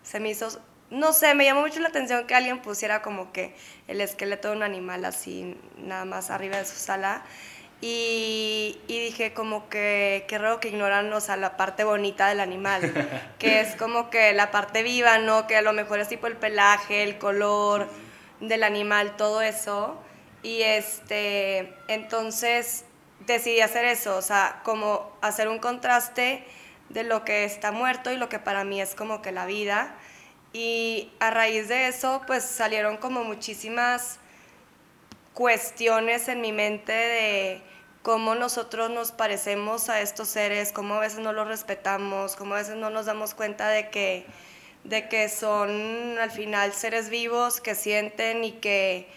se 0.03 0.21
me 0.21 0.29
hizo, 0.29 0.49
no 0.91 1.15
sé, 1.15 1.35
me 1.35 1.47
llamó 1.47 1.63
mucho 1.63 1.81
la 1.81 1.89
atención 1.89 2.27
que 2.27 2.35
alguien 2.35 2.61
pusiera 2.61 3.01
como 3.01 3.33
que 3.33 3.57
el 3.89 4.03
esqueleto 4.03 4.51
de 4.51 4.57
un 4.57 4.63
animal 4.63 5.07
así, 5.07 5.59
nada 5.79 6.05
más 6.05 6.29
arriba 6.29 6.59
de 6.59 6.67
su 6.67 6.77
sala. 6.77 7.25
Y, 7.81 8.81
dije 8.89 9.35
como 9.35 9.69
que 9.69 10.25
qué 10.29 10.39
raro 10.39 10.61
que 10.61 10.69
ignoran 10.69 11.13
o 11.13 11.21
sea, 11.21 11.37
la 11.37 11.57
parte 11.57 11.85
bonita 11.85 12.29
del 12.29 12.41
animal, 12.41 12.93
que 13.39 13.61
es 13.61 13.77
como 13.77 14.11
que 14.11 14.33
la 14.33 14.51
parte 14.51 14.83
viva, 14.83 15.19
¿no? 15.19 15.47
Que 15.47 15.57
a 15.57 15.63
lo 15.63 15.73
mejor 15.73 16.01
es 16.01 16.09
tipo 16.09 16.27
el 16.27 16.37
pelaje, 16.37 17.03
el 17.03 17.19
color 17.19 17.89
del 18.41 18.63
animal, 18.63 19.17
todo 19.17 19.43
eso. 19.43 19.99
Y 20.43 20.63
este, 20.63 21.75
entonces 21.89 22.85
decidí 23.27 23.61
hacer 23.61 23.85
eso, 23.85 24.17
o 24.17 24.23
sea, 24.23 24.61
como 24.63 25.17
hacer 25.21 25.49
un 25.49 25.59
contraste 25.59 26.45
de 26.89 27.03
lo 27.03 27.25
que 27.25 27.45
está 27.45 27.73
muerto 27.73 28.13
y 28.13 28.17
lo 28.17 28.29
que 28.29 28.39
para 28.39 28.65
mí 28.65 28.81
es 28.81 28.95
como 28.95 29.23
que 29.23 29.33
la 29.33 29.47
vida. 29.47 29.95
Y 30.53 31.13
a 31.21 31.31
raíz 31.31 31.69
de 31.69 31.89
eso, 31.89 32.23
pues 32.27 32.45
salieron 32.45 32.97
como 32.97 33.25
muchísimas 33.25 34.19
cuestiones 35.37 36.29
en 36.29 36.41
mi 36.41 36.51
mente 36.51 36.95
de 36.95 37.61
cómo 38.01 38.35
nosotros 38.35 38.89
nos 38.89 39.13
parecemos 39.13 39.91
a 39.91 40.01
estos 40.01 40.29
seres, 40.29 40.73
cómo 40.73 40.95
a 40.95 41.01
veces 41.01 41.19
no 41.19 41.35
los 41.35 41.47
respetamos, 41.47 42.37
cómo 42.37 42.55
a 42.55 42.59
veces 42.59 42.77
no 42.77 42.89
nos 42.89 43.05
damos 43.05 43.35
cuenta 43.35 43.69
de 43.69 43.91
que, 43.91 44.25
de 44.85 45.11
que 45.11 45.29
son 45.29 46.19
al 46.19 46.31
final 46.31 46.73
seres 46.73 47.11
vivos 47.11 47.61
que 47.61 47.75
sienten 47.75 48.45
y 48.45 48.53
que 48.53 49.09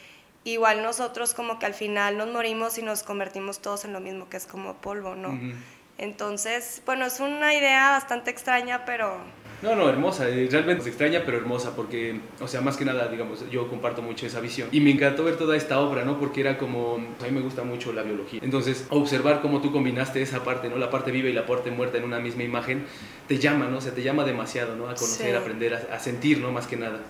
igual 0.44 0.84
nosotros 0.84 1.34
como 1.34 1.58
que 1.58 1.68
al 1.68 1.74
final 1.74 2.18
nos 2.18 2.28
morimos 2.28 2.78
y 2.78 2.82
nos 2.82 3.04
convertimos 3.04 3.60
todos 3.60 3.86
en 3.86 3.94
lo 3.94 4.02
mismo, 4.02 4.28
que 4.28 4.36
es 4.36 4.46
como 4.46 4.74
polvo, 4.74 5.16
¿no? 5.16 5.40
Entonces, 5.98 6.82
bueno, 6.86 7.06
es 7.06 7.22
una 7.22 7.54
idea 7.54 7.92
bastante 7.92 8.30
extraña, 8.30 8.84
pero 8.84 9.22
No, 9.62 9.76
no, 9.76 9.90
hermosa, 9.90 10.30
eh, 10.30 10.48
realmente 10.50 10.88
extraña, 10.88 11.24
pero 11.26 11.38
hermosa, 11.38 11.76
porque, 11.76 12.20
o 12.40 12.48
sea, 12.48 12.62
más 12.62 12.78
que 12.78 12.86
nada, 12.86 13.08
digamos, 13.10 13.44
yo 13.52 13.68
comparto 13.68 14.02
mucho 14.02 14.26
esa 14.26 14.40
visión. 14.40 14.70
Y 14.72 14.80
me 14.80 14.92
encantó 14.92 15.26
ver 15.26 15.36
toda 15.36 15.58
esta 15.58 15.80
obra, 15.82 16.06
¿no? 16.06 16.18
Porque 16.18 16.42
era 16.42 16.58
como, 16.58 16.96
a 16.96 17.24
mí 17.26 17.32
me 17.32 17.42
gusta 17.42 17.64
mucho 17.64 17.92
la 17.92 18.04
biología. 18.04 18.40
Entonces, 18.42 18.86
observar 18.90 19.42
cómo 19.42 19.62
tú 19.62 19.72
combinaste 19.74 20.22
esa 20.22 20.44
parte, 20.44 20.70
¿no? 20.70 20.78
La 20.78 20.90
parte 20.90 21.12
viva 21.12 21.28
y 21.28 21.34
la 21.34 21.46
parte 21.46 21.72
muerta 21.72 21.98
en 21.98 22.06
una 22.06 22.20
misma 22.20 22.44
imagen, 22.44 22.86
te 23.28 23.38
llama, 23.38 23.68
¿no? 23.68 23.78
O 23.78 23.82
sea, 23.82 23.94
te 23.94 24.02
llama 24.02 24.24
demasiado, 24.24 24.76
¿no? 24.78 24.86
A 24.90 24.96
conocer, 24.96 25.36
a 25.36 25.40
aprender, 25.40 25.74
a, 25.74 25.96
a, 25.96 26.00
sentir, 26.00 26.40
¿no? 26.40 26.52
Más 26.52 26.66
que 26.66 26.78
nada. 26.78 27.02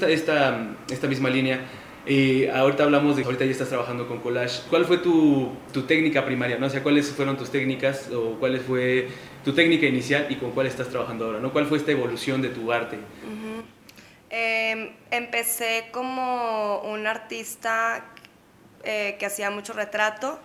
Esta, 0.00 0.76
esta 0.88 1.08
misma 1.08 1.28
línea 1.28 1.66
eh, 2.10 2.50
ahorita 2.50 2.84
hablamos 2.84 3.16
de 3.16 3.24
ahorita 3.24 3.44
ya 3.44 3.50
estás 3.50 3.68
trabajando 3.68 4.08
con 4.08 4.20
collage. 4.20 4.62
¿Cuál 4.70 4.86
fue 4.86 4.96
tu, 4.96 5.52
tu, 5.74 5.82
técnica 5.82 6.24
primaria? 6.24 6.56
¿no? 6.56 6.66
O 6.66 6.70
sea, 6.70 6.82
¿cuáles 6.82 7.10
fueron 7.10 7.36
tus 7.36 7.50
técnicas 7.50 8.10
o 8.10 8.36
cuál 8.40 8.58
fue 8.60 9.08
tu 9.48 9.54
técnica 9.54 9.86
inicial 9.86 10.26
y 10.28 10.34
con 10.36 10.50
cuál 10.50 10.66
estás 10.66 10.90
trabajando 10.90 11.24
ahora? 11.24 11.40
¿no? 11.40 11.54
¿Cuál 11.54 11.64
fue 11.64 11.78
esta 11.78 11.90
evolución 11.90 12.42
de 12.42 12.50
tu 12.50 12.70
arte? 12.70 12.98
eh, 14.28 14.92
empecé 15.10 15.88
como 15.90 16.82
un 16.82 17.06
artista 17.06 18.04
eh, 18.84 19.16
que 19.18 19.24
hacía 19.24 19.50
mucho 19.50 19.72
retrato, 19.72 20.38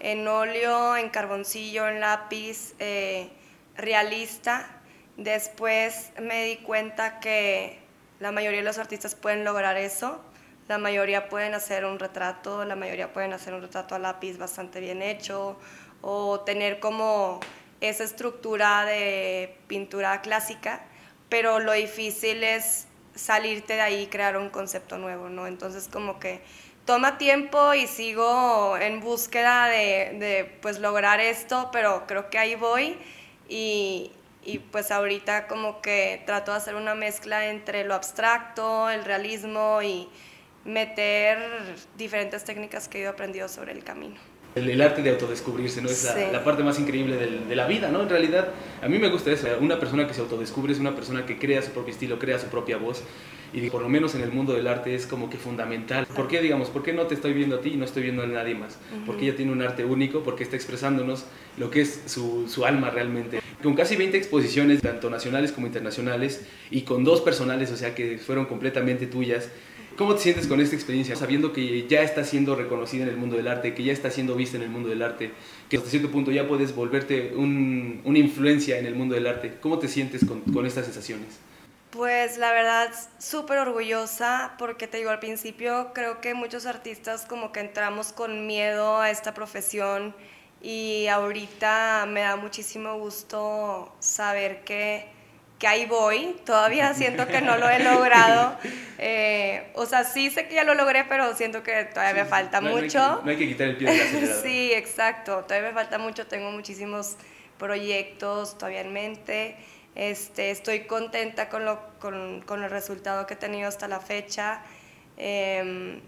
en 0.00 0.28
óleo, 0.28 0.98
en 0.98 1.08
carboncillo, 1.08 1.88
en 1.88 2.00
lápiz, 2.00 2.74
eh, 2.78 3.30
realista. 3.74 4.68
Después 5.16 6.12
me 6.20 6.44
di 6.44 6.56
cuenta 6.56 7.20
que 7.20 7.78
la 8.20 8.32
mayoría 8.32 8.58
de 8.60 8.66
los 8.66 8.76
artistas 8.76 9.14
pueden 9.14 9.44
lograr 9.44 9.78
eso 9.78 10.20
la 10.68 10.78
mayoría 10.78 11.28
pueden 11.28 11.54
hacer 11.54 11.84
un 11.84 11.98
retrato, 11.98 12.64
la 12.64 12.76
mayoría 12.76 13.12
pueden 13.12 13.32
hacer 13.32 13.52
un 13.52 13.62
retrato 13.62 13.94
a 13.94 13.98
lápiz 13.98 14.38
bastante 14.38 14.80
bien 14.80 15.02
hecho 15.02 15.58
o 16.02 16.40
tener 16.40 16.78
como 16.80 17.40
esa 17.82 18.04
estructura 18.04 18.84
de 18.84 19.56
pintura 19.66 20.22
clásica, 20.22 20.82
pero 21.28 21.58
lo 21.58 21.72
difícil 21.72 22.44
es 22.44 22.86
salirte 23.14 23.74
de 23.74 23.80
ahí 23.80 24.02
y 24.02 24.06
crear 24.06 24.36
un 24.36 24.50
concepto 24.50 24.98
nuevo, 24.98 25.28
¿no? 25.28 25.46
Entonces 25.46 25.88
como 25.92 26.18
que 26.18 26.40
toma 26.86 27.18
tiempo 27.18 27.74
y 27.74 27.86
sigo 27.88 28.76
en 28.78 29.00
búsqueda 29.00 29.66
de, 29.66 30.16
de 30.18 30.58
pues 30.62 30.78
lograr 30.78 31.20
esto, 31.20 31.70
pero 31.72 32.06
creo 32.06 32.30
que 32.30 32.38
ahí 32.38 32.54
voy 32.54 32.96
y, 33.48 34.12
y 34.44 34.58
pues 34.60 34.92
ahorita 34.92 35.48
como 35.48 35.82
que 35.82 36.22
trato 36.24 36.52
de 36.52 36.58
hacer 36.58 36.76
una 36.76 36.94
mezcla 36.94 37.46
entre 37.46 37.84
lo 37.84 37.94
abstracto, 37.94 38.88
el 38.90 39.04
realismo 39.04 39.82
y 39.82 40.08
meter 40.64 41.74
diferentes 41.96 42.44
técnicas 42.44 42.86
que 42.86 42.98
he 42.98 43.00
ido 43.02 43.10
aprendido 43.10 43.48
sobre 43.48 43.72
el 43.72 43.82
camino. 43.82 44.31
El, 44.54 44.80
arte 44.82 45.02
de 45.02 45.10
autodescubrirse, 45.10 45.80
¿no? 45.80 45.88
Es 45.88 46.04
la, 46.32 46.44
parte 46.44 46.62
más 46.62 46.78
increíble 46.78 47.16
de 47.16 47.56
la 47.56 47.66
vida, 47.66 47.90
¿no? 47.90 48.02
En 48.02 48.08
realidad, 48.08 48.48
a 48.82 48.88
mí 48.88 48.98
me 48.98 49.08
gusta 49.08 49.32
eso. 49.32 49.46
Una 49.60 49.78
persona 49.78 50.06
que 50.06 50.14
se 50.14 50.20
autodescubre 50.20 50.72
es 50.72 50.78
una 50.78 50.94
persona 50.94 51.24
que 51.24 51.38
crea 51.38 51.62
su 51.62 51.70
propio 51.70 51.92
estilo, 51.92 52.18
crea 52.18 52.38
su 52.38 52.46
propia 52.46 52.76
voz. 52.76 53.02
Y 53.54 53.68
por 53.68 53.82
lo 53.82 53.88
menos 53.88 54.14
en 54.14 54.22
el 54.22 54.32
mundo 54.32 54.54
del 54.54 54.66
arte 54.66 54.94
es 54.94 55.06
como 55.06 55.28
que 55.28 55.36
fundamental. 55.36 56.06
¿Por 56.06 56.26
qué, 56.26 56.40
digamos, 56.40 56.70
por 56.70 56.82
qué 56.82 56.92
no 56.92 57.06
te 57.06 57.14
estoy 57.14 57.34
viendo 57.34 57.56
a 57.56 57.60
ti 57.60 57.70
y 57.74 57.76
no 57.76 57.84
estoy 57.84 58.02
viendo 58.02 58.22
a 58.22 58.26
nadie 58.26 58.54
más? 58.54 58.78
Porque 59.04 59.26
ella 59.26 59.36
tiene 59.36 59.52
un 59.52 59.60
arte 59.60 59.84
único, 59.84 60.22
porque 60.22 60.42
está 60.42 60.56
expresándonos 60.56 61.26
lo 61.58 61.70
que 61.70 61.82
es 61.82 62.02
su, 62.06 62.48
su 62.48 62.64
alma 62.64 62.88
realmente. 62.88 63.40
Con 63.62 63.74
casi 63.74 63.96
20 63.96 64.16
exposiciones, 64.16 64.80
tanto 64.80 65.10
nacionales 65.10 65.52
como 65.52 65.66
internacionales, 65.66 66.46
y 66.70 66.82
con 66.82 67.04
dos 67.04 67.20
personales, 67.20 67.70
o 67.70 67.76
sea, 67.76 67.94
que 67.94 68.18
fueron 68.18 68.46
completamente 68.46 69.06
tuyas, 69.06 69.50
¿Cómo 69.96 70.14
te 70.14 70.22
sientes 70.22 70.46
con 70.46 70.60
esta 70.60 70.74
experiencia, 70.74 71.16
sabiendo 71.16 71.52
que 71.52 71.86
ya 71.86 72.02
está 72.02 72.24
siendo 72.24 72.54
reconocida 72.54 73.04
en 73.04 73.10
el 73.10 73.16
mundo 73.16 73.36
del 73.36 73.48
arte, 73.48 73.74
que 73.74 73.82
ya 73.82 73.92
está 73.92 74.10
siendo 74.10 74.34
vista 74.34 74.56
en 74.56 74.62
el 74.62 74.70
mundo 74.70 74.88
del 74.88 75.02
arte, 75.02 75.32
que 75.68 75.76
hasta 75.76 75.90
cierto 75.90 76.10
punto 76.10 76.30
ya 76.30 76.48
puedes 76.48 76.74
volverte 76.74 77.32
una 77.36 78.18
influencia 78.18 78.78
en 78.78 78.86
el 78.86 78.94
mundo 78.94 79.14
del 79.14 79.26
arte? 79.26 79.58
¿Cómo 79.60 79.78
te 79.78 79.88
sientes 79.88 80.24
con, 80.24 80.40
con 80.40 80.66
estas 80.66 80.86
sensaciones? 80.86 81.38
Pues 81.90 82.38
la 82.38 82.52
verdad, 82.52 82.90
súper 83.18 83.58
orgullosa, 83.58 84.54
porque 84.58 84.86
te 84.86 84.96
digo, 84.96 85.10
al 85.10 85.18
principio 85.18 85.92
creo 85.92 86.22
que 86.22 86.32
muchos 86.32 86.64
artistas 86.64 87.26
como 87.26 87.52
que 87.52 87.60
entramos 87.60 88.12
con 88.12 88.46
miedo 88.46 88.98
a 88.98 89.10
esta 89.10 89.34
profesión 89.34 90.14
y 90.62 91.06
ahorita 91.08 92.06
me 92.08 92.20
da 92.20 92.36
muchísimo 92.36 92.96
gusto 92.98 93.94
saber 93.98 94.64
que 94.64 95.11
que 95.62 95.68
ahí 95.68 95.86
voy, 95.86 96.34
todavía 96.44 96.92
siento 96.92 97.28
que 97.28 97.40
no 97.40 97.56
lo 97.56 97.70
he 97.70 97.78
logrado. 97.78 98.58
Eh, 99.04 99.72
o 99.74 99.84
sea, 99.84 100.04
sí 100.04 100.30
sé 100.30 100.46
que 100.46 100.54
ya 100.54 100.62
lo 100.62 100.74
logré, 100.74 101.02
pero 101.02 101.34
siento 101.34 101.64
que 101.64 101.86
todavía 101.86 102.22
me 102.22 102.30
falta 102.30 102.60
mucho. 102.60 103.20
No 103.24 103.30
hay, 103.32 103.36
que, 103.36 103.48
quitar 103.48 103.66
el 103.66 103.76
pie 103.76 103.90
del 103.90 104.00
acelerador. 104.00 104.42
sí, 104.44 104.72
exacto, 104.72 105.42
todavía 105.42 105.70
me 105.70 105.74
falta 105.74 105.98
mucho, 105.98 106.28
tengo 106.28 106.52
muchísimos 106.52 107.16
proyectos 107.58 108.56
todavía 108.56 108.82
en 108.82 108.92
mente. 108.92 109.56
Este, 109.96 110.52
estoy 110.52 110.84
contenta 110.84 111.48
con, 111.48 111.64
lo, 111.64 111.80
con, 111.98 112.42
con 112.42 112.62
el 112.62 112.70
resultado 112.70 113.26
que 113.26 113.34
he 113.34 113.36
tenido 113.36 113.66
hasta 113.66 113.88
la 113.88 113.98
fecha, 113.98 114.62
em, 115.16 116.00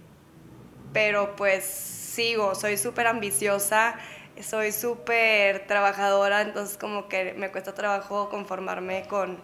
pero 0.93 1.35
pues 1.35 1.65
sigo, 1.65 2.55
soy 2.55 2.77
súper 2.77 3.09
ambiciosa 3.09 3.97
soy 4.43 4.73
súper 4.73 5.67
trabajadora, 5.67 6.43
entonces 6.43 6.77
como 6.77 7.09
que 7.09 7.35
me 7.35 7.51
cuesta 7.51 7.75
trabajo 7.75 8.29
conformarme 8.29 9.07
con, 9.09 9.39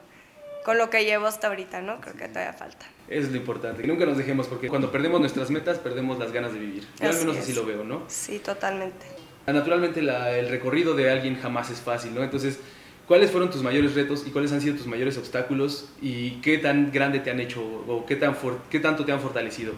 con 0.65 0.79
lo 0.79 0.91
que 0.91 1.05
llevo 1.05 1.27
hasta 1.27 1.49
ahorita, 1.49 1.81
¿no? 1.81 2.01
Creo 2.01 2.15
que 2.15 2.29
todavía 2.29 2.53
falta. 2.53 2.87
Es 3.09 3.31
lo 3.31 3.37
importante, 3.37 3.83
que 3.83 3.89
nunca 3.89 4.07
nos 4.07 4.17
dejemos, 4.17 4.47
porque 4.47 4.69
cuando 4.69 4.91
perdemos 4.93 5.21
nuestras 5.21 5.51
metas, 5.51 5.79
perdemos 5.79 6.19
las 6.19 6.33
ganas 6.33 6.53
de 6.53 6.61
vivir. 6.61 6.87
Yo 7.01 7.09
al 7.09 7.17
menos 7.17 7.37
así 7.37 7.53
lo 7.53 7.65
veo, 7.67 7.85
¿no? 7.85 8.05
Sí, 8.09 8.39
totalmente. 8.39 9.07
Naturalmente 9.47 10.01
el 10.01 10.49
recorrido 10.49 10.95
de 10.95 11.11
alguien 11.11 11.41
jamás 11.41 11.71
es 11.71 11.81
fácil, 11.81 12.15
¿no? 12.15 12.23
Entonces, 12.23 12.61
¿cuáles 13.09 13.31
fueron 13.33 13.51
tus 13.51 13.63
mayores 13.63 13.95
retos 13.95 14.25
y 14.27 14.31
cuáles 14.31 14.53
han 14.53 14.61
sido 14.61 14.77
tus 14.77 14.87
mayores 14.87 15.19
obstáculos 15.19 15.89
y 16.01 16.41
qué 16.41 16.59
tan 16.59 16.93
grande 16.93 17.19
te 17.19 17.31
han 17.31 17.41
hecho 17.41 17.63
o 17.63 18.07
qué, 18.07 18.15
tan 18.15 18.37
qué 18.71 18.79
tanto 18.79 19.05
te 19.05 19.11
han 19.11 19.21
fortalecido 19.21 19.73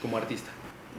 como 0.00 0.16
artista? 0.16 0.50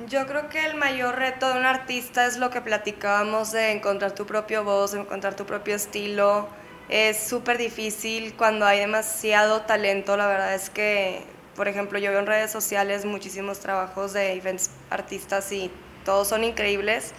Yo 0.06 0.28
creo 0.28 0.48
que 0.48 0.64
el 0.64 0.76
mayor 0.76 1.16
reto 1.16 1.52
de 1.52 1.60
un 1.60 1.66
artista 1.66 2.28
es 2.28 2.38
lo 2.38 2.52
que 2.52 2.62
platicábamos 2.62 3.52
de 3.52 3.72
encontrar 3.72 4.12
tu 4.12 4.28
propio 4.28 4.64
voz, 4.64 4.94
encontrar 4.94 5.36
tu 5.36 5.46
propio 5.48 5.76
estilo. 5.76 6.48
Es 6.88 7.18
súper 7.18 7.58
difícil 7.58 8.36
cuando 8.36 8.68
hay 8.68 8.80
demasiado 8.80 9.62
talento. 9.62 10.16
La 10.16 10.28
verdad 10.28 10.54
es 10.54 10.70
que, 10.70 11.24
por 11.56 11.68
ejemplo, 11.68 11.98
yo 11.98 12.12
veo 12.12 12.20
en 12.20 12.28
redes 12.28 12.52
sociales 12.52 13.06
muchísimos 13.06 13.60
trabajos 13.60 14.14
de 14.14 14.60
artistas 14.92 15.52
y 15.52 15.72
todos 16.06 16.28
son 16.28 16.44
increíbles. 16.44 17.14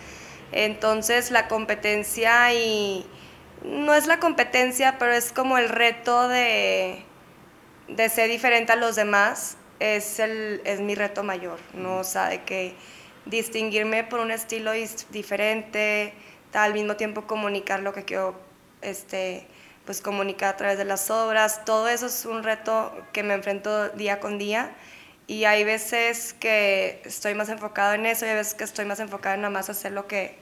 Entonces 0.52 1.32
la 1.32 1.48
competencia 1.48 2.54
y 2.54 3.04
no 3.64 3.92
es 3.92 4.06
la 4.06 4.20
competencia, 4.20 4.98
pero 5.00 5.12
es 5.12 5.32
como 5.32 5.58
el 5.58 5.68
reto 5.68 6.28
de, 6.28 7.04
de 7.88 8.08
ser 8.08 8.30
diferente 8.30 8.72
a 8.72 8.76
los 8.76 8.94
demás 8.94 9.57
es, 9.80 10.18
el, 10.18 10.60
es 10.64 10.80
mi 10.80 10.94
reto 10.94 11.22
mayor, 11.22 11.58
¿no? 11.74 11.98
O 11.98 12.04
sea, 12.04 12.28
de 12.28 12.42
que 12.42 12.74
distinguirme 13.26 14.04
por 14.04 14.20
un 14.20 14.30
estilo 14.30 14.72
diferente, 15.10 16.12
al 16.52 16.72
mismo 16.72 16.96
tiempo 16.96 17.26
comunicar 17.26 17.80
lo 17.80 17.92
que 17.92 18.04
quiero 18.04 18.34
este, 18.80 19.46
pues 19.84 20.00
comunicar 20.00 20.54
a 20.54 20.56
través 20.56 20.78
de 20.78 20.84
las 20.84 21.10
obras, 21.10 21.64
todo 21.64 21.88
eso 21.88 22.06
es 22.06 22.24
un 22.24 22.42
reto 22.42 22.92
que 23.12 23.22
me 23.22 23.34
enfrento 23.34 23.90
día 23.90 24.20
con 24.20 24.38
día 24.38 24.70
y 25.26 25.44
hay 25.44 25.62
veces 25.64 26.32
que 26.32 27.02
estoy 27.04 27.34
más 27.34 27.50
enfocado 27.50 27.92
en 27.92 28.06
eso 28.06 28.24
y 28.24 28.30
hay 28.30 28.36
veces 28.36 28.54
que 28.54 28.64
estoy 28.64 28.86
más 28.86 28.98
enfocada 28.98 29.34
en 29.34 29.42
nada 29.42 29.52
más 29.52 29.68
hacer 29.68 29.92
lo 29.92 30.06
que, 30.06 30.38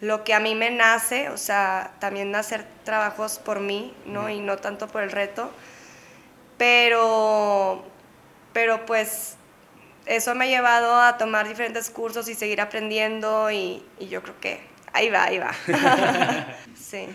lo 0.00 0.22
que 0.22 0.34
a 0.34 0.40
mí 0.40 0.54
me 0.54 0.70
nace, 0.70 1.30
o 1.30 1.38
sea, 1.38 1.94
también 1.98 2.34
hacer 2.34 2.66
trabajos 2.84 3.38
por 3.38 3.60
mí, 3.60 3.94
¿no? 4.04 4.28
Y 4.28 4.40
no 4.40 4.58
tanto 4.58 4.86
por 4.86 5.02
el 5.02 5.10
reto, 5.10 5.50
pero 6.58 7.84
pero 8.58 8.84
pues 8.86 9.36
eso 10.04 10.34
me 10.34 10.46
ha 10.46 10.48
llevado 10.48 11.00
a 11.00 11.16
tomar 11.16 11.46
diferentes 11.46 11.90
cursos 11.90 12.28
y 12.28 12.34
seguir 12.34 12.60
aprendiendo 12.60 13.52
y, 13.52 13.84
yo 14.00 14.20
creo 14.20 14.34
que 14.40 14.60
ahí 14.92 15.10
va, 15.10 15.22
ahí 15.22 15.38
va. 15.38 15.54
sí. 16.74 17.06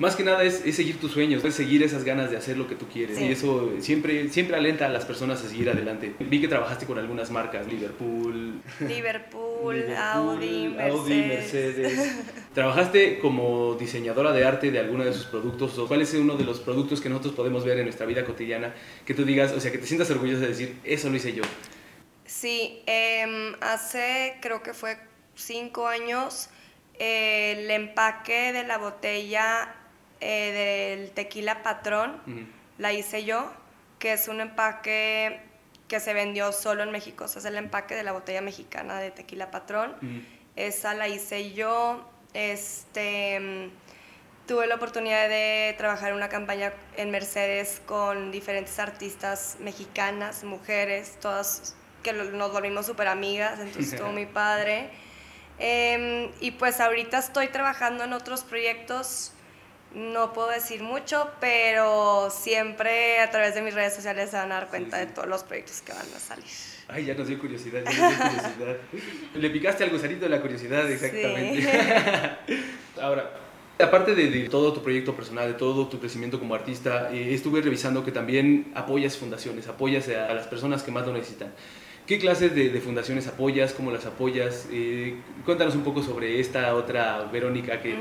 Más 0.00 0.16
que 0.16 0.24
nada 0.24 0.42
es, 0.44 0.62
seguir 0.74 0.98
tus 0.98 1.12
sueños, 1.12 1.44
es 1.44 1.54
seguir 1.54 1.82
esas 1.82 2.04
ganas 2.04 2.30
de 2.30 2.38
hacer 2.38 2.56
lo 2.56 2.66
que 2.66 2.74
tú 2.74 2.88
quieres. 2.88 3.20
Y 3.20 3.26
eso 3.26 3.70
siempre, 3.80 4.30
siempre 4.30 4.56
alenta 4.56 4.86
a 4.86 4.88
las 4.88 5.04
personas 5.04 5.44
a 5.44 5.48
seguir 5.48 5.68
adelante. 5.68 6.14
Vi 6.18 6.40
que 6.40 6.48
trabajaste 6.48 6.86
con 6.86 6.98
algunas 6.98 7.30
marcas, 7.30 7.66
Liverpool. 7.66 8.62
Liverpool, 8.80 9.84
Audi, 9.94 10.68
Mercedes. 10.68 10.90
Audi, 10.90 11.14
Mercedes. 11.16 12.16
¿Trabajaste 12.54 13.18
como 13.18 13.74
diseñadora 13.74 14.32
de 14.32 14.42
arte 14.42 14.70
de 14.70 14.78
alguno 14.78 15.04
de 15.04 15.12
sus 15.12 15.26
productos? 15.26 15.78
¿O 15.78 15.86
cuál 15.86 16.00
es 16.00 16.14
uno 16.14 16.34
de 16.34 16.44
los 16.44 16.60
productos 16.60 17.02
que 17.02 17.10
nosotros 17.10 17.34
podemos 17.34 17.66
ver 17.66 17.76
en 17.76 17.84
nuestra 17.84 18.06
vida 18.06 18.24
cotidiana 18.24 18.74
que 19.04 19.12
tú 19.12 19.26
digas, 19.26 19.52
o 19.52 19.60
sea, 19.60 19.70
que 19.70 19.76
te 19.76 19.86
sientas 19.86 20.10
orgullosa 20.10 20.40
de 20.40 20.48
decir, 20.48 20.76
eso 20.82 21.10
lo 21.10 21.16
hice 21.16 21.34
yo? 21.34 21.42
Sí, 22.24 22.82
em, 22.86 23.54
hace 23.60 24.38
creo 24.40 24.62
que 24.62 24.72
fue 24.72 24.96
cinco 25.34 25.86
años 25.86 26.48
el 26.98 27.70
empaque 27.70 28.54
de 28.54 28.64
la 28.64 28.78
botella 28.78 29.74
eh, 30.20 30.98
del 30.98 31.10
tequila 31.10 31.62
patrón, 31.62 32.20
la 32.78 32.92
hice 32.92 33.24
yo, 33.24 33.50
que 33.98 34.12
es 34.12 34.28
un 34.28 34.40
empaque 34.40 35.40
que 35.88 36.00
se 36.00 36.14
vendió 36.14 36.52
solo 36.52 36.82
en 36.82 36.90
México, 36.90 37.24
o 37.24 37.28
sea, 37.28 37.40
es 37.40 37.46
el 37.46 37.56
empaque 37.56 37.94
de 37.94 38.04
la 38.04 38.12
botella 38.12 38.40
mexicana 38.40 39.00
de 39.00 39.10
tequila 39.10 39.50
patrón. 39.50 39.94
Esa 40.56 40.94
la 40.94 41.08
hice 41.08 41.52
yo. 41.52 42.08
Este, 42.32 43.70
tuve 44.46 44.66
la 44.66 44.76
oportunidad 44.76 45.28
de 45.28 45.74
trabajar 45.78 46.10
en 46.10 46.16
una 46.16 46.28
campaña 46.28 46.72
en 46.96 47.10
Mercedes 47.10 47.80
con 47.86 48.32
diferentes 48.32 48.78
artistas 48.78 49.56
mexicanas, 49.60 50.44
mujeres, 50.44 51.18
todas 51.20 51.76
que 52.02 52.12
nos 52.12 52.52
volvimos 52.52 52.86
súper 52.86 53.08
amigas, 53.08 53.60
entonces 53.60 53.92
estuvo 53.92 54.08
muy 54.12 54.26
padre. 54.26 54.90
Em, 55.58 56.30
y 56.40 56.52
pues 56.52 56.80
ahorita 56.80 57.18
estoy 57.18 57.48
trabajando 57.48 58.04
en 58.04 58.12
otros 58.12 58.42
proyectos, 58.42 59.32
no 59.94 60.32
puedo 60.32 60.48
decir 60.48 60.82
mucho, 60.82 61.30
pero 61.40 62.30
siempre 62.30 63.20
a 63.20 63.30
través 63.30 63.54
de 63.54 63.62
mis 63.62 63.74
redes 63.74 63.94
sociales 63.94 64.30
se 64.30 64.36
van 64.36 64.52
a 64.52 64.56
dar 64.56 64.68
cuenta 64.68 64.98
de 64.98 65.06
todos 65.06 65.28
los 65.28 65.42
proyectos 65.42 65.80
que 65.82 65.92
van 65.92 66.06
a 66.14 66.18
salir. 66.18 66.44
Ay, 66.88 67.04
ya 67.04 67.14
nos 67.14 67.28
dio 67.28 67.38
curiosidad, 67.38 67.82
ya 67.84 67.90
nos 67.90 68.18
dio 68.18 68.26
curiosidad. 68.26 68.76
Le 69.34 69.50
picaste 69.50 69.84
al 69.84 69.90
gusanito 69.90 70.24
de 70.24 70.28
la 70.28 70.40
curiosidad, 70.40 70.90
exactamente. 70.90 71.68
Ahora, 73.00 73.30
aparte 73.78 74.14
de, 74.14 74.48
todo 74.48 74.72
tu 74.72 74.82
proyecto 74.82 75.14
personal, 75.14 75.48
de 75.48 75.54
todo 75.54 75.88
tu 75.88 75.98
crecimiento 75.98 76.38
como 76.38 76.54
artista, 76.54 77.10
eh, 77.12 77.34
estuve 77.34 77.60
revisando 77.60 78.04
que 78.04 78.12
también 78.12 78.72
apoyas 78.74 79.16
fundaciones, 79.16 79.68
apoyas 79.68 80.08
a, 80.08 80.34
las 80.34 80.46
personas 80.46 80.82
que 80.82 80.90
más 80.90 81.06
lo 81.06 81.12
necesitan. 81.12 81.52
¿Qué 82.10 82.18
clases 82.18 82.56
de, 82.56 82.80
fundaciones 82.80 83.28
apoyas? 83.28 83.72
¿Cómo 83.72 83.92
las 83.92 84.04
apoyas? 84.04 84.66
Eh, 84.72 85.14
cuéntanos 85.44 85.76
un 85.76 85.84
poco 85.84 86.02
sobre 86.02 86.40
esta 86.40 86.74
otra 86.74 87.22
Verónica 87.30 87.80
que, 87.80 87.94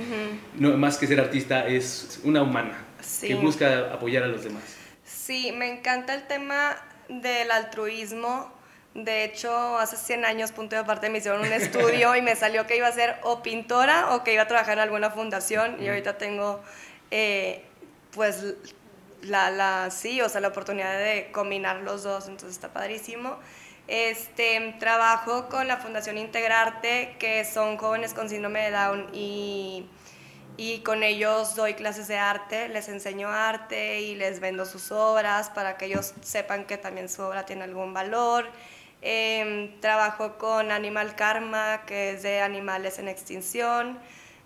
no, 0.55 0.75
más 0.77 0.97
que 0.97 1.05
ser 1.05 1.19
artista, 1.19 1.67
es 1.67 2.19
una 2.23 2.41
humana 2.41 2.87
que 3.21 3.35
busca 3.35 3.93
apoyar 3.93 4.23
a 4.23 4.27
los 4.27 4.43
demás. 4.43 4.63
Sí, 5.03 5.51
me 5.55 5.71
encanta 5.71 6.15
el 6.15 6.25
tema 6.25 6.75
del 7.07 7.51
altruismo 7.51 8.51
de 8.95 9.25
hecho, 9.25 9.77
hace 9.77 9.95
100 9.95 10.25
años, 10.25 10.51
punto 10.53 10.75
de 10.75 10.81
aparte, 10.81 11.11
me 11.11 11.19
hicieron 11.19 11.41
un 11.41 11.53
estudio 11.53 12.15
y 12.15 12.23
me 12.23 12.35
salió 12.35 12.65
que 12.65 12.77
iba 12.77 12.87
a 12.87 12.91
ser 12.91 13.17
o 13.21 13.43
pintora 13.43 14.15
o 14.15 14.23
que 14.23 14.33
iba 14.33 14.41
a 14.41 14.47
trabajar 14.47 14.73
en 14.73 14.79
alguna 14.79 15.11
fundación. 15.11 15.77
Y 15.83 15.87
ahorita 15.87 16.17
tengo, 16.17 16.61
eh, 17.11 17.63
pues, 18.09 18.55
la, 19.21 19.51
la, 19.51 19.91
sí, 19.91 20.19
o 20.21 20.29
sea, 20.29 20.41
la 20.41 20.47
oportunidad 20.47 20.97
de 20.97 21.29
combinar 21.31 21.81
los 21.81 22.01
dos, 22.01 22.27
entonces 22.27 22.55
está 22.55 22.73
padrísimo. 22.73 23.37
Este, 23.89 24.75
trabajo 24.79 25.49
con 25.49 25.67
la 25.67 25.77
Fundación 25.77 26.19
Integrarte, 26.19 27.15
que 27.17 27.43
son 27.43 27.75
jóvenes 27.77 28.13
con 28.13 28.29
síndrome 28.29 28.65
de 28.65 28.69
Down 28.69 29.09
y, 29.13 29.87
y 30.57 30.81
con 30.81 31.01
ellos 31.01 31.55
doy 31.55 31.73
clases 31.73 32.07
de 32.07 32.19
arte, 32.19 32.69
les 32.69 32.87
enseño 32.87 33.29
arte 33.29 34.01
y 34.01 34.13
les 34.13 34.41
vendo 34.41 34.67
sus 34.67 34.91
obras 34.91 35.49
para 35.49 35.75
que 35.77 35.85
ellos 35.85 36.13
sepan 36.21 36.65
que 36.65 36.77
también 36.77 37.09
su 37.09 37.23
obra 37.23 37.47
tiene 37.47 37.63
algún 37.63 37.91
valor. 37.91 38.45
Em, 39.01 39.79
trabajo 39.79 40.37
con 40.37 40.71
Animal 40.71 41.15
Karma, 41.15 41.81
que 41.87 42.11
es 42.11 42.21
de 42.21 42.41
animales 42.41 42.99
en 42.99 43.07
extinción. 43.07 43.97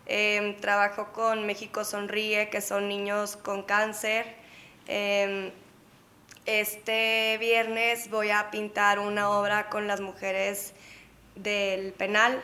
Em, 0.06 0.56
trabajo 0.62 1.12
con 1.12 1.46
México 1.46 1.84
Sonríe, 1.84 2.50
que 2.50 2.62
son 2.62 2.88
niños 2.88 3.36
con 3.36 3.64
cáncer. 3.64 4.26
Em, 4.88 5.52
este 6.46 7.38
viernes 7.40 8.10
voy 8.10 8.30
a 8.32 8.52
pintar 8.52 9.00
una 9.00 9.30
obra 9.30 9.70
con 9.70 9.88
las 9.88 10.02
mujeres 10.02 10.74
del 11.36 11.94
penal. 11.94 12.42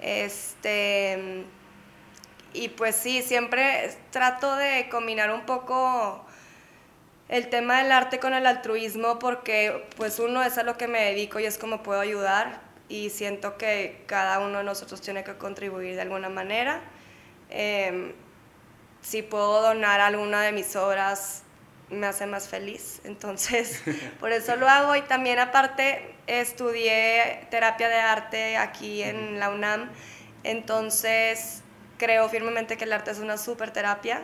Este 0.00 1.44
y 2.52 2.70
pues 2.70 2.96
sí, 2.96 3.22
siempre 3.22 3.94
trato 4.10 4.56
de 4.56 4.88
combinar 4.90 5.30
un 5.30 5.42
poco 5.42 6.24
el 7.28 7.50
tema 7.50 7.82
del 7.82 7.92
arte 7.92 8.18
con 8.18 8.32
el 8.32 8.46
altruismo 8.46 9.18
porque 9.18 9.86
pues 9.96 10.18
uno 10.18 10.42
es 10.42 10.56
a 10.56 10.62
lo 10.62 10.78
que 10.78 10.88
me 10.88 11.00
dedico 11.00 11.38
y 11.38 11.44
es 11.44 11.58
como 11.58 11.82
puedo 11.82 12.00
ayudar 12.00 12.60
y 12.88 13.10
siento 13.10 13.58
que 13.58 14.02
cada 14.06 14.38
uno 14.38 14.58
de 14.58 14.64
nosotros 14.64 15.02
tiene 15.02 15.24
que 15.24 15.36
contribuir 15.36 15.94
de 15.94 16.00
alguna 16.00 16.30
manera. 16.30 16.80
Em, 17.50 18.14
si 19.02 19.22
puedo 19.22 19.60
donar 19.62 20.00
alguna 20.00 20.42
de 20.42 20.52
mis 20.52 20.74
obras 20.74 21.42
me 21.90 22.06
hace 22.06 22.26
más 22.26 22.48
feliz, 22.48 23.00
entonces 23.04 23.82
por 24.20 24.32
eso 24.32 24.56
lo 24.56 24.68
hago 24.68 24.96
y 24.96 25.02
también 25.02 25.38
aparte 25.38 26.14
estudié 26.26 27.46
terapia 27.50 27.88
de 27.88 27.96
arte 27.96 28.56
aquí 28.56 29.02
en 29.02 29.38
la 29.38 29.50
UNAM, 29.50 29.90
entonces 30.44 31.62
creo 31.98 32.28
firmemente 32.28 32.76
que 32.76 32.84
el 32.84 32.92
arte 32.92 33.10
es 33.10 33.18
una 33.18 33.36
super 33.36 33.72
terapia 33.72 34.22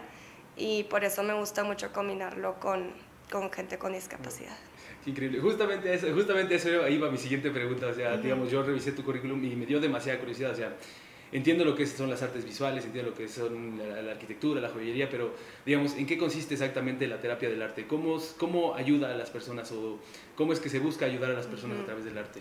y 0.56 0.84
por 0.84 1.04
eso 1.04 1.22
me 1.22 1.34
gusta 1.34 1.64
mucho 1.64 1.92
combinarlo 1.92 2.60
con, 2.60 2.92
con 3.30 3.50
gente 3.50 3.78
con 3.78 3.92
discapacidad. 3.92 4.56
Increíble. 5.06 5.40
Justamente 5.40 5.92
eso, 5.92 6.12
justamente 6.14 6.54
eso 6.54 6.88
iba 6.88 7.10
mi 7.10 7.18
siguiente 7.18 7.50
pregunta. 7.50 7.88
O 7.88 7.94
sea, 7.94 8.16
digamos, 8.16 8.50
yo 8.50 8.62
revisé 8.62 8.92
tu 8.92 9.04
currículum 9.04 9.44
y 9.44 9.54
me 9.54 9.66
dio 9.66 9.80
demasiada 9.80 10.18
curiosidad. 10.18 10.52
O 10.52 10.54
sea, 10.54 10.72
entiendo 11.34 11.64
lo 11.64 11.74
que 11.74 11.86
son 11.86 12.08
las 12.08 12.22
artes 12.22 12.44
visuales, 12.44 12.84
entiendo 12.84 13.10
lo 13.10 13.16
que 13.16 13.28
son 13.28 13.78
la, 13.78 14.12
arquitectura, 14.12 14.60
la 14.60 14.70
joyería, 14.70 15.10
pero 15.10 15.34
digamos, 15.66 15.94
¿en 15.96 16.06
qué 16.06 16.16
consiste 16.16 16.54
exactamente 16.54 17.06
la 17.06 17.20
terapia 17.20 17.50
del 17.50 17.60
arte? 17.60 17.86
¿Cómo, 17.86 18.18
¿Cómo 18.38 18.74
ayuda 18.74 19.10
a 19.10 19.14
las 19.14 19.30
personas 19.30 19.70
o 19.72 19.98
cómo 20.36 20.52
es 20.52 20.60
que 20.60 20.70
se 20.70 20.78
busca 20.78 21.04
ayudar 21.04 21.32
a 21.32 21.34
las 21.34 21.46
personas 21.46 21.80
a 21.80 21.84
través 21.84 22.04
del 22.04 22.16
arte? 22.16 22.40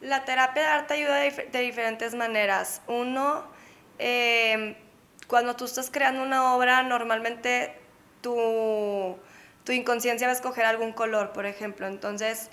La 0.00 0.24
terapia 0.24 0.62
de 0.62 0.68
arte 0.68 0.94
ayuda 0.94 1.16
de, 1.16 1.48
de 1.50 1.60
diferentes 1.60 2.14
maneras. 2.14 2.82
Uno, 2.88 3.44
eh, 3.98 4.76
cuando 5.28 5.56
tú 5.56 5.64
estás 5.64 5.90
creando 5.90 6.22
una 6.22 6.54
obra, 6.54 6.82
normalmente 6.82 7.74
tu, 8.22 9.16
tu 9.64 9.72
inconsciencia 9.72 10.26
va 10.26 10.32
a 10.32 10.36
escoger 10.36 10.64
algún 10.64 10.92
color, 10.92 11.32
por 11.32 11.46
ejemplo. 11.46 11.86
Entonces, 11.86 12.50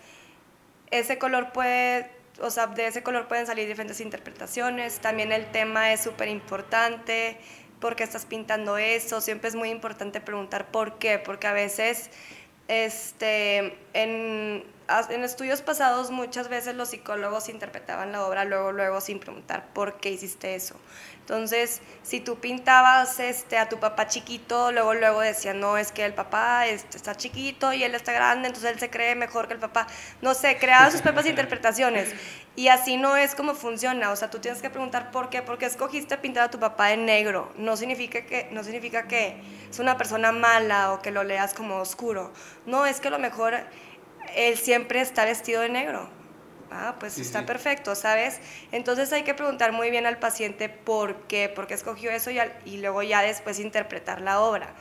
ese 0.92 1.18
color 1.18 1.52
puede, 1.52 2.12
o 2.44 2.50
sea, 2.50 2.68
de 2.68 2.88
ese 2.88 3.04
color 3.04 3.30
pueden 3.30 3.48
salir 3.48 3.68
diferentes 3.68 4.02
interpretaciones. 4.02 5.00
También 5.00 5.32
el 5.32 5.50
tema 5.52 5.94
es 5.94 6.02
súper 6.02 6.28
importante. 6.28 7.38
¿Por 7.80 7.96
qué 7.96 8.04
estás 8.04 8.26
pintando 8.26 8.78
eso? 8.78 9.22
Siempre 9.22 9.48
es 9.48 9.56
muy 9.56 9.70
importante 9.70 10.20
preguntar 10.20 10.68
por 10.70 11.00
qué, 11.00 11.20
porque 11.20 11.48
a 11.48 11.54
veces 11.54 12.10
este, 12.68 13.78
en, 13.94 14.66
en 15.10 15.24
estudios 15.24 15.62
pasados 15.62 16.12
muchas 16.12 16.50
veces 16.50 16.76
los 16.76 16.90
psicólogos 16.90 17.50
interpretaban 17.50 18.12
la 18.12 18.26
obra 18.26 18.46
luego, 18.46 18.72
luego 18.72 19.02
sin 19.02 19.20
preguntar 19.20 19.68
por 19.74 20.00
qué 20.00 20.12
hiciste 20.12 20.56
eso. 20.56 20.76
Entonces, 21.24 21.82
si 22.02 22.20
tú 22.20 22.36
pintabas 22.40 23.18
este, 23.22 23.58
a 23.58 23.70
tu 23.70 23.80
papá 23.80 24.08
chiquito, 24.08 24.74
luego, 24.74 24.94
luego 24.94 25.22
decían, 25.22 25.62
no, 25.62 25.78
es 25.78 25.94
que 25.94 26.04
el 26.04 26.14
papá 26.14 26.68
este, 26.68 26.98
está 26.98 27.16
chiquito 27.16 27.72
y 27.72 27.82
él 27.82 27.96
está 27.96 28.12
grande, 28.12 28.50
entonces 28.50 28.72
él 28.74 28.80
se 28.80 28.90
cree 28.90 29.16
mejor 29.16 29.48
que 29.48 29.54
el 29.54 29.60
papá. 29.62 29.88
No 30.22 30.34
sé, 30.34 30.58
creaban 30.58 30.92
sus 30.92 31.02
propias 31.02 31.26
interpretaciones. 31.28 32.14
Y 32.58 32.68
así 32.68 32.98
no 32.98 33.16
es 33.16 33.36
como 33.36 33.56
funciona. 33.56 34.12
O 34.12 34.18
sea, 34.18 34.30
tú 34.30 34.40
tienes 34.40 34.62
que 34.62 34.70
preguntar 34.70 35.12
por 35.12 35.30
qué, 35.30 35.42
porque 35.42 35.66
escogiste 35.66 36.18
pintar 36.18 36.44
a 36.44 36.52
tu 36.52 36.60
papá 36.60 36.92
en 36.92 37.06
negro. 37.06 37.54
No 37.56 37.78
significa 37.78 38.26
que, 38.26 38.50
no 38.52 38.62
significa 38.66 39.08
que 39.08 39.38
es 39.70 39.80
una 39.80 39.98
persona 39.98 40.34
mala 40.34 40.92
o 40.92 41.02
que 41.02 41.12
lo 41.12 41.24
leas 41.24 41.54
como 41.54 41.78
oscuro. 41.78 42.34
No, 42.66 42.86
es 42.86 43.00
que 43.00 43.08
a 43.08 43.12
lo 43.12 43.20
mejor 43.20 43.56
él 44.36 44.58
siempre 44.58 45.02
está 45.02 45.26
vestido 45.26 45.62
de 45.62 45.70
negro. 45.70 46.10
Ah, 46.72 46.96
pues 47.00 47.20
está 47.20 47.46
perfecto, 47.46 47.94
¿sabes? 47.94 48.40
Entonces 48.72 49.14
hay 49.14 49.24
que 49.24 49.36
preguntar 49.36 49.72
muy 49.72 49.92
bien 49.92 50.08
al 50.08 50.18
paciente 50.18 50.70
por 50.70 51.28
qué, 51.28 51.48
por 51.48 51.68
qué 51.68 51.76
escogió 51.76 52.10
eso 52.10 52.32
y, 52.32 52.40
y 52.66 52.78
luego 52.78 53.04
ya 53.04 53.22
después 53.22 53.60
interpretar 53.60 54.22
la 54.22 54.40
obra. 54.40 54.74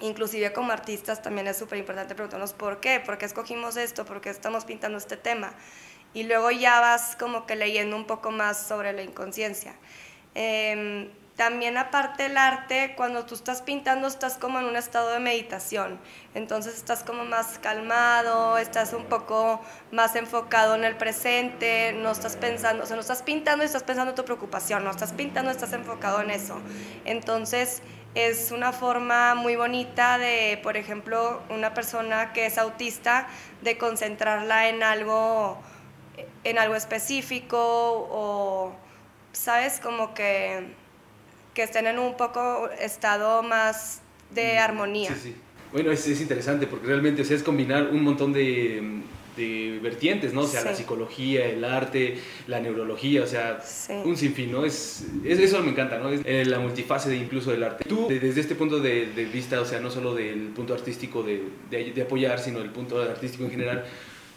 Inclusive 0.00 0.52
como 0.52 0.72
artistas 0.72 1.22
también 1.22 1.46
es 1.46 1.56
súper 1.56 1.78
importante 1.78 2.14
preguntarnos 2.14 2.52
por 2.52 2.80
qué, 2.80 3.00
por 3.00 3.16
qué 3.16 3.24
escogimos 3.24 3.78
esto, 3.78 4.04
por 4.04 4.20
qué 4.20 4.28
estamos 4.28 4.66
pintando 4.66 4.98
este 4.98 5.16
tema. 5.16 5.54
Y 6.12 6.24
luego 6.24 6.50
ya 6.50 6.80
vas 6.80 7.16
como 7.16 7.46
que 7.46 7.56
leyendo 7.56 7.96
un 7.96 8.06
poco 8.06 8.30
más 8.30 8.66
sobre 8.66 8.92
la 8.92 9.02
inconsciencia. 9.02 9.74
Eh, 10.34 11.10
también 11.36 11.76
aparte 11.76 12.26
el 12.26 12.38
arte, 12.38 12.94
cuando 12.96 13.26
tú 13.26 13.34
estás 13.34 13.60
pintando 13.60 14.08
estás 14.08 14.38
como 14.38 14.58
en 14.58 14.64
un 14.64 14.76
estado 14.76 15.10
de 15.10 15.20
meditación, 15.20 16.00
entonces 16.34 16.74
estás 16.76 17.02
como 17.02 17.24
más 17.26 17.58
calmado, 17.58 18.56
estás 18.56 18.94
un 18.94 19.04
poco 19.04 19.60
más 19.92 20.16
enfocado 20.16 20.74
en 20.74 20.84
el 20.84 20.96
presente, 20.96 21.92
no 21.92 22.10
estás 22.10 22.36
pensando, 22.36 22.84
o 22.84 22.86
sea, 22.86 22.96
no 22.96 23.02
estás 23.02 23.22
pintando 23.22 23.64
y 23.64 23.66
estás 23.66 23.82
pensando 23.82 24.10
en 24.10 24.16
tu 24.16 24.24
preocupación, 24.24 24.82
no 24.82 24.90
estás 24.90 25.12
pintando 25.12 25.50
estás 25.50 25.74
enfocado 25.74 26.22
en 26.22 26.30
eso. 26.30 26.58
Entonces 27.04 27.82
es 28.14 28.50
una 28.50 28.72
forma 28.72 29.34
muy 29.34 29.56
bonita 29.56 30.16
de, 30.16 30.58
por 30.62 30.78
ejemplo, 30.78 31.42
una 31.50 31.74
persona 31.74 32.32
que 32.32 32.46
es 32.46 32.56
autista, 32.56 33.28
de 33.60 33.76
concentrarla 33.76 34.70
en 34.70 34.82
algo, 34.82 35.58
en 36.44 36.58
algo 36.58 36.76
específico 36.76 37.58
o, 37.58 38.72
¿sabes? 39.32 39.80
Como 39.80 40.14
que 40.14 40.85
que 41.56 41.62
estén 41.62 41.86
en 41.86 41.98
un 41.98 42.18
poco 42.18 42.68
estado 42.78 43.42
más 43.42 44.02
de 44.30 44.56
mm, 44.56 44.58
armonía. 44.58 45.14
Sí, 45.14 45.20
sí. 45.30 45.36
Bueno, 45.72 45.90
es, 45.90 46.06
es 46.06 46.20
interesante 46.20 46.66
porque 46.66 46.86
realmente 46.86 47.22
o 47.22 47.24
sea, 47.24 47.34
es 47.34 47.42
combinar 47.42 47.88
un 47.90 48.04
montón 48.04 48.32
de, 48.32 49.00
de 49.38 49.80
vertientes, 49.82 50.34
¿no? 50.34 50.42
O 50.42 50.46
sea, 50.46 50.62
la 50.62 50.74
psicología, 50.74 51.46
el 51.46 51.64
arte, 51.64 52.18
la 52.46 52.60
neurología, 52.60 53.22
o 53.22 53.26
sea, 53.26 53.58
un 54.04 54.16
sinfín, 54.18 54.52
¿no? 54.52 54.66
Es, 54.66 55.06
es, 55.24 55.38
eso 55.38 55.62
me 55.62 55.70
encanta, 55.70 55.98
¿no? 55.98 56.10
Es 56.10 56.20
eh, 56.24 56.44
la 56.44 56.58
multifase 56.58 57.08
de 57.08 57.16
incluso 57.16 57.50
del 57.50 57.64
arte. 57.64 57.84
Tú, 57.88 58.06
desde 58.06 58.38
este 58.38 58.54
punto 58.54 58.78
de, 58.78 59.06
de, 59.06 59.24
vista, 59.24 59.58
o 59.60 59.64
sea, 59.64 59.80
no 59.80 59.90
solo 59.90 60.14
del 60.14 60.48
punto 60.48 60.74
artístico 60.74 61.22
de, 61.22 61.42
de, 61.70 62.02
apoyar, 62.02 62.38
sino 62.38 62.58
del 62.58 62.70
punto 62.70 63.00
artístico 63.00 63.44
en 63.44 63.50
general, 63.50 63.84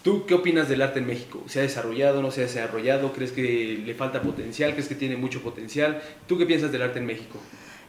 ¿Tú 0.04 0.26
qué 0.26 0.34
opinas 0.34 0.70
del 0.70 0.82
arte 0.82 1.00
en 1.00 1.08
México? 1.08 1.44
¿Se 1.48 1.60
ha 1.60 1.64
desarrollado, 1.64 2.22
no 2.22 2.32
se 2.32 2.42
ha 2.42 2.46
desarrollado? 2.46 3.12
¿Crees 3.12 3.34
que 3.34 3.82
le 3.86 3.94
falta 3.96 4.22
potencial? 4.22 4.72
¿Crees 4.72 4.88
que 4.88 4.96
tiene 4.96 5.18
mucho 5.18 5.42
potencial? 5.42 6.02
¿Tú 6.26 6.38
qué 6.38 6.46
piensas 6.46 6.72
del 6.72 6.84
arte 6.84 7.00
en 7.00 7.06
México? 7.06 7.38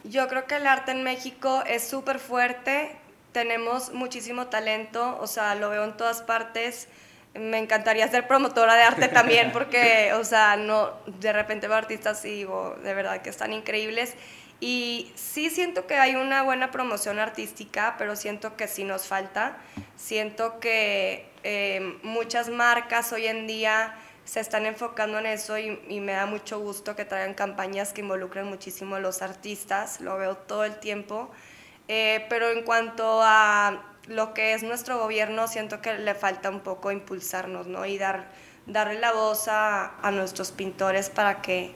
Yo 0.03 0.27
creo 0.27 0.46
que 0.46 0.57
el 0.57 0.66
arte 0.66 0.90
en 0.90 1.05
México 1.05 1.62
es 1.66 1.87
súper 1.87 2.18
fuerte, 2.18 2.96
tenemos 3.33 3.92
muchísimo 3.92 4.49
talento, 4.49 5.18
o 5.20 5.27
sea, 5.29 5.55
lo 5.55 5.70
veo 5.70 5.85
en 5.85 5.96
todas 5.96 6.23
partes. 6.23 6.88
Me 7.35 7.59
encantaría 7.59 8.09
ser 8.09 8.27
promotora 8.27 8.75
de 8.75 8.83
arte 8.83 9.07
también 9.07 9.51
porque, 9.53 10.12
o 10.14 10.25
sea, 10.25 10.57
no, 10.57 10.90
de 11.07 11.33
repente 11.33 11.68
veo 11.68 11.77
artistas 11.77 12.25
y 12.25 12.31
digo, 12.31 12.77
de 12.83 12.92
verdad 12.92 13.23
que 13.23 13.31
están 13.31 13.53
increíbles. 13.53 14.14
Y 14.59 15.12
sí 15.14 15.49
siento 15.49 15.87
que 15.87 15.94
hay 15.94 16.16
una 16.16 16.42
buena 16.42 16.73
promoción 16.73 17.20
artística, 17.20 17.94
pero 17.99 18.16
siento 18.16 18.57
que 18.57 18.66
sí 18.66 18.83
nos 18.83 19.07
falta. 19.07 19.59
Siento 19.96 20.59
que 20.61 21.30
eh, 21.42 21.98
muchas 22.03 22.48
marcas 22.48 23.12
hoy 23.12 23.26
en 23.26 23.46
día 23.46 23.94
se 24.24 24.40
están 24.40 24.66
enfocando 24.66 25.18
en 25.18 25.26
eso 25.26 25.59
y, 25.59 25.81
y, 25.88 26.00
me 26.00 26.12
da 26.12 26.26
mucho 26.26 26.61
gusto 26.61 26.94
que 26.94 27.05
traigan 27.05 27.35
campañas 27.35 27.92
que 27.92 28.03
involucren 28.03 28.46
muchísimo 28.46 28.96
a 28.96 29.00
los 29.00 29.22
artistas, 29.22 30.00
lo 30.00 30.16
veo 30.18 30.37
todo 30.37 30.64
el 30.64 30.79
tiempo. 30.79 31.31
Eh, 31.92 32.26
pero 32.29 32.50
en 32.50 32.62
cuanto 32.62 33.20
a 33.20 33.83
lo 34.07 34.33
que 34.33 34.55
es 34.55 34.62
nuestro 34.62 34.98
gobierno, 34.98 35.48
siento 35.48 35.81
que 35.81 35.94
le 35.94 36.14
falta 36.14 36.48
un 36.48 36.61
poco 36.61 36.92
impulsarnos 36.92 37.66
¿no? 37.66 37.85
y 37.85 37.98
dar, 37.98 38.29
darle 38.66 39.00
la 39.00 39.12
voz 39.12 39.48
a, 39.48 39.96
a 40.00 40.12
nuestros 40.12 40.53
pintores 40.53 41.11
para 41.11 41.42
que 41.42 41.74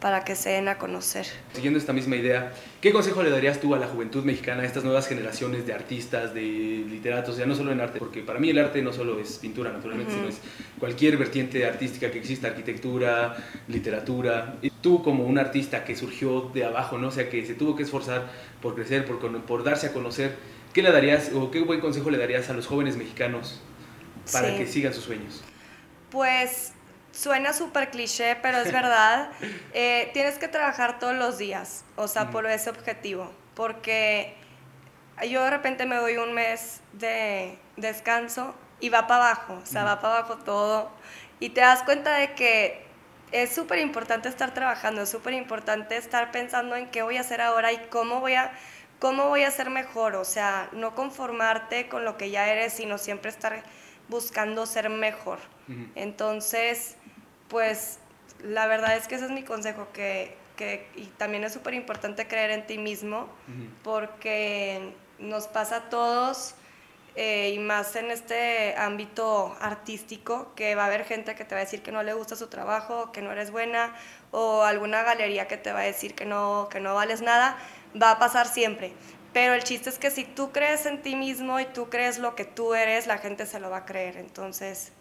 para 0.00 0.24
que 0.24 0.36
se 0.36 0.50
den 0.50 0.68
a 0.68 0.76
conocer. 0.76 1.26
Siguiendo 1.54 1.78
esta 1.78 1.92
misma 1.92 2.16
idea, 2.16 2.52
¿qué 2.82 2.92
consejo 2.92 3.22
le 3.22 3.30
darías 3.30 3.60
tú 3.60 3.74
a 3.74 3.78
la 3.78 3.86
juventud 3.86 4.24
mexicana, 4.24 4.62
a 4.62 4.66
estas 4.66 4.84
nuevas 4.84 5.08
generaciones 5.08 5.66
de 5.66 5.72
artistas, 5.72 6.34
de 6.34 6.42
literatos, 6.42 7.38
ya 7.38 7.46
no 7.46 7.54
solo 7.54 7.72
en 7.72 7.80
arte, 7.80 7.98
porque 7.98 8.20
para 8.20 8.38
mí 8.38 8.50
el 8.50 8.58
arte 8.58 8.82
no 8.82 8.92
solo 8.92 9.18
es 9.18 9.38
pintura, 9.38 9.72
naturalmente, 9.72 10.12
uh 10.12 10.16
-huh. 10.16 10.18
sino 10.18 10.28
es 10.28 10.40
cualquier 10.78 11.16
vertiente 11.16 11.64
artística 11.64 12.10
que 12.10 12.18
exista, 12.18 12.48
arquitectura, 12.48 13.36
literatura. 13.68 14.56
Y 14.60 14.70
tú 14.70 15.02
como 15.02 15.24
un 15.24 15.38
artista 15.38 15.84
que 15.84 15.96
surgió 15.96 16.50
de 16.52 16.64
abajo, 16.64 16.98
¿no? 16.98 17.08
o 17.08 17.10
sea, 17.10 17.30
que 17.30 17.46
se 17.46 17.54
tuvo 17.54 17.74
que 17.74 17.84
esforzar 17.84 18.30
por 18.60 18.74
crecer, 18.74 19.06
por, 19.06 19.18
por 19.42 19.64
darse 19.64 19.86
a 19.86 19.92
conocer, 19.92 20.36
¿qué 20.74 20.82
le 20.82 20.92
darías 20.92 21.32
o 21.34 21.50
qué 21.50 21.62
buen 21.62 21.80
consejo 21.80 22.10
le 22.10 22.18
darías 22.18 22.50
a 22.50 22.52
los 22.52 22.66
jóvenes 22.66 22.98
mexicanos 22.98 23.62
para 24.30 24.50
sí. 24.50 24.56
que 24.58 24.66
sigan 24.66 24.92
sus 24.92 25.04
sueños? 25.04 25.42
Pues 26.10 26.72
Suena 27.16 27.54
súper 27.54 27.90
cliché, 27.90 28.36
pero 28.36 28.58
es 28.58 28.72
verdad. 28.72 29.30
Eh, 29.78 30.10
tienes 30.14 30.38
que 30.38 30.48
trabajar 30.48 30.98
todos 30.98 31.14
los 31.14 31.36
días, 31.36 31.84
o 31.96 32.08
sea, 32.08 32.30
por 32.30 32.46
ese 32.46 32.70
objetivo. 32.70 33.30
Porque 33.54 34.34
yo 35.28 35.44
de 35.44 35.50
repente 35.50 35.84
me 35.84 35.96
doy 35.96 36.16
un 36.16 36.32
mes 36.32 36.80
de 36.94 37.58
descanso 37.76 38.54
y 38.80 38.88
va 38.88 39.06
para 39.06 39.26
abajo, 39.26 39.60
o 39.62 39.66
sea, 39.66 39.84
va 39.84 40.00
para 40.00 40.18
abajo 40.18 40.38
todo. 40.38 40.90
Y 41.40 41.50
te 41.50 41.60
das 41.60 41.82
cuenta 41.82 42.16
de 42.16 42.32
que 42.32 42.86
es 43.32 43.54
súper 43.54 43.80
importante 43.80 44.30
estar 44.30 44.54
trabajando, 44.54 45.02
es 45.02 45.10
súper 45.10 45.34
importante 45.34 45.96
estar 45.96 46.30
pensando 46.30 46.74
en 46.76 46.88
qué 46.90 47.02
voy 47.02 47.18
a 47.18 47.20
hacer 47.20 47.42
ahora 47.42 47.72
y 47.72 47.78
cómo 47.90 48.20
voy 48.20 48.34
a, 48.34 48.52
cómo 48.98 49.28
voy 49.28 49.42
a 49.42 49.50
ser 49.50 49.68
mejor. 49.68 50.16
O 50.16 50.24
sea, 50.24 50.70
no 50.72 50.94
conformarte 50.94 51.88
con 51.88 52.04
lo 52.04 52.16
que 52.16 52.30
ya 52.30 52.48
eres, 52.48 52.72
sino 52.72 52.96
siempre 52.96 53.30
estar 53.30 53.62
buscando 54.08 54.66
ser 54.66 54.88
mejor. 54.88 55.38
Entonces, 55.96 56.96
pues 57.48 57.98
la 58.42 58.66
verdad 58.66 58.96
es 58.96 59.08
que 59.08 59.16
ese 59.16 59.26
es 59.26 59.30
mi 59.30 59.42
consejo, 59.42 59.88
que, 59.92 60.36
que 60.56 60.88
y 60.96 61.06
también 61.06 61.44
es 61.44 61.52
súper 61.52 61.74
importante 61.74 62.26
creer 62.26 62.50
en 62.50 62.66
ti 62.66 62.78
mismo, 62.78 63.28
porque 63.82 64.92
nos 65.18 65.46
pasa 65.46 65.76
a 65.76 65.88
todos, 65.88 66.54
eh, 67.14 67.52
y 67.54 67.58
más 67.58 67.96
en 67.96 68.10
este 68.10 68.74
ámbito 68.76 69.56
artístico, 69.60 70.52
que 70.54 70.74
va 70.74 70.84
a 70.84 70.86
haber 70.86 71.04
gente 71.04 71.34
que 71.34 71.44
te 71.44 71.54
va 71.54 71.62
a 71.62 71.64
decir 71.64 71.82
que 71.82 71.90
no 71.90 72.02
le 72.02 72.12
gusta 72.12 72.36
su 72.36 72.48
trabajo, 72.48 73.10
que 73.10 73.22
no 73.22 73.32
eres 73.32 73.50
buena, 73.50 73.94
o 74.32 74.64
alguna 74.64 75.02
galería 75.02 75.48
que 75.48 75.56
te 75.56 75.72
va 75.72 75.80
a 75.80 75.84
decir 75.84 76.14
que 76.14 76.26
no, 76.26 76.68
que 76.70 76.80
no 76.80 76.94
vales 76.94 77.22
nada, 77.22 77.56
va 78.00 78.10
a 78.12 78.18
pasar 78.18 78.46
siempre. 78.46 78.92
Pero 79.32 79.54
el 79.54 79.64
chiste 79.64 79.88
es 79.90 79.98
que 79.98 80.10
si 80.10 80.24
tú 80.24 80.52
crees 80.52 80.86
en 80.86 81.02
ti 81.02 81.16
mismo 81.16 81.58
y 81.60 81.64
tú 81.66 81.88
crees 81.88 82.18
lo 82.18 82.34
que 82.34 82.44
tú 82.44 82.74
eres, 82.74 83.06
la 83.06 83.18
gente 83.18 83.46
se 83.46 83.60
lo 83.60 83.70
va 83.70 83.78
a 83.78 83.84
creer. 83.86 84.16
Entonces... 84.18 84.92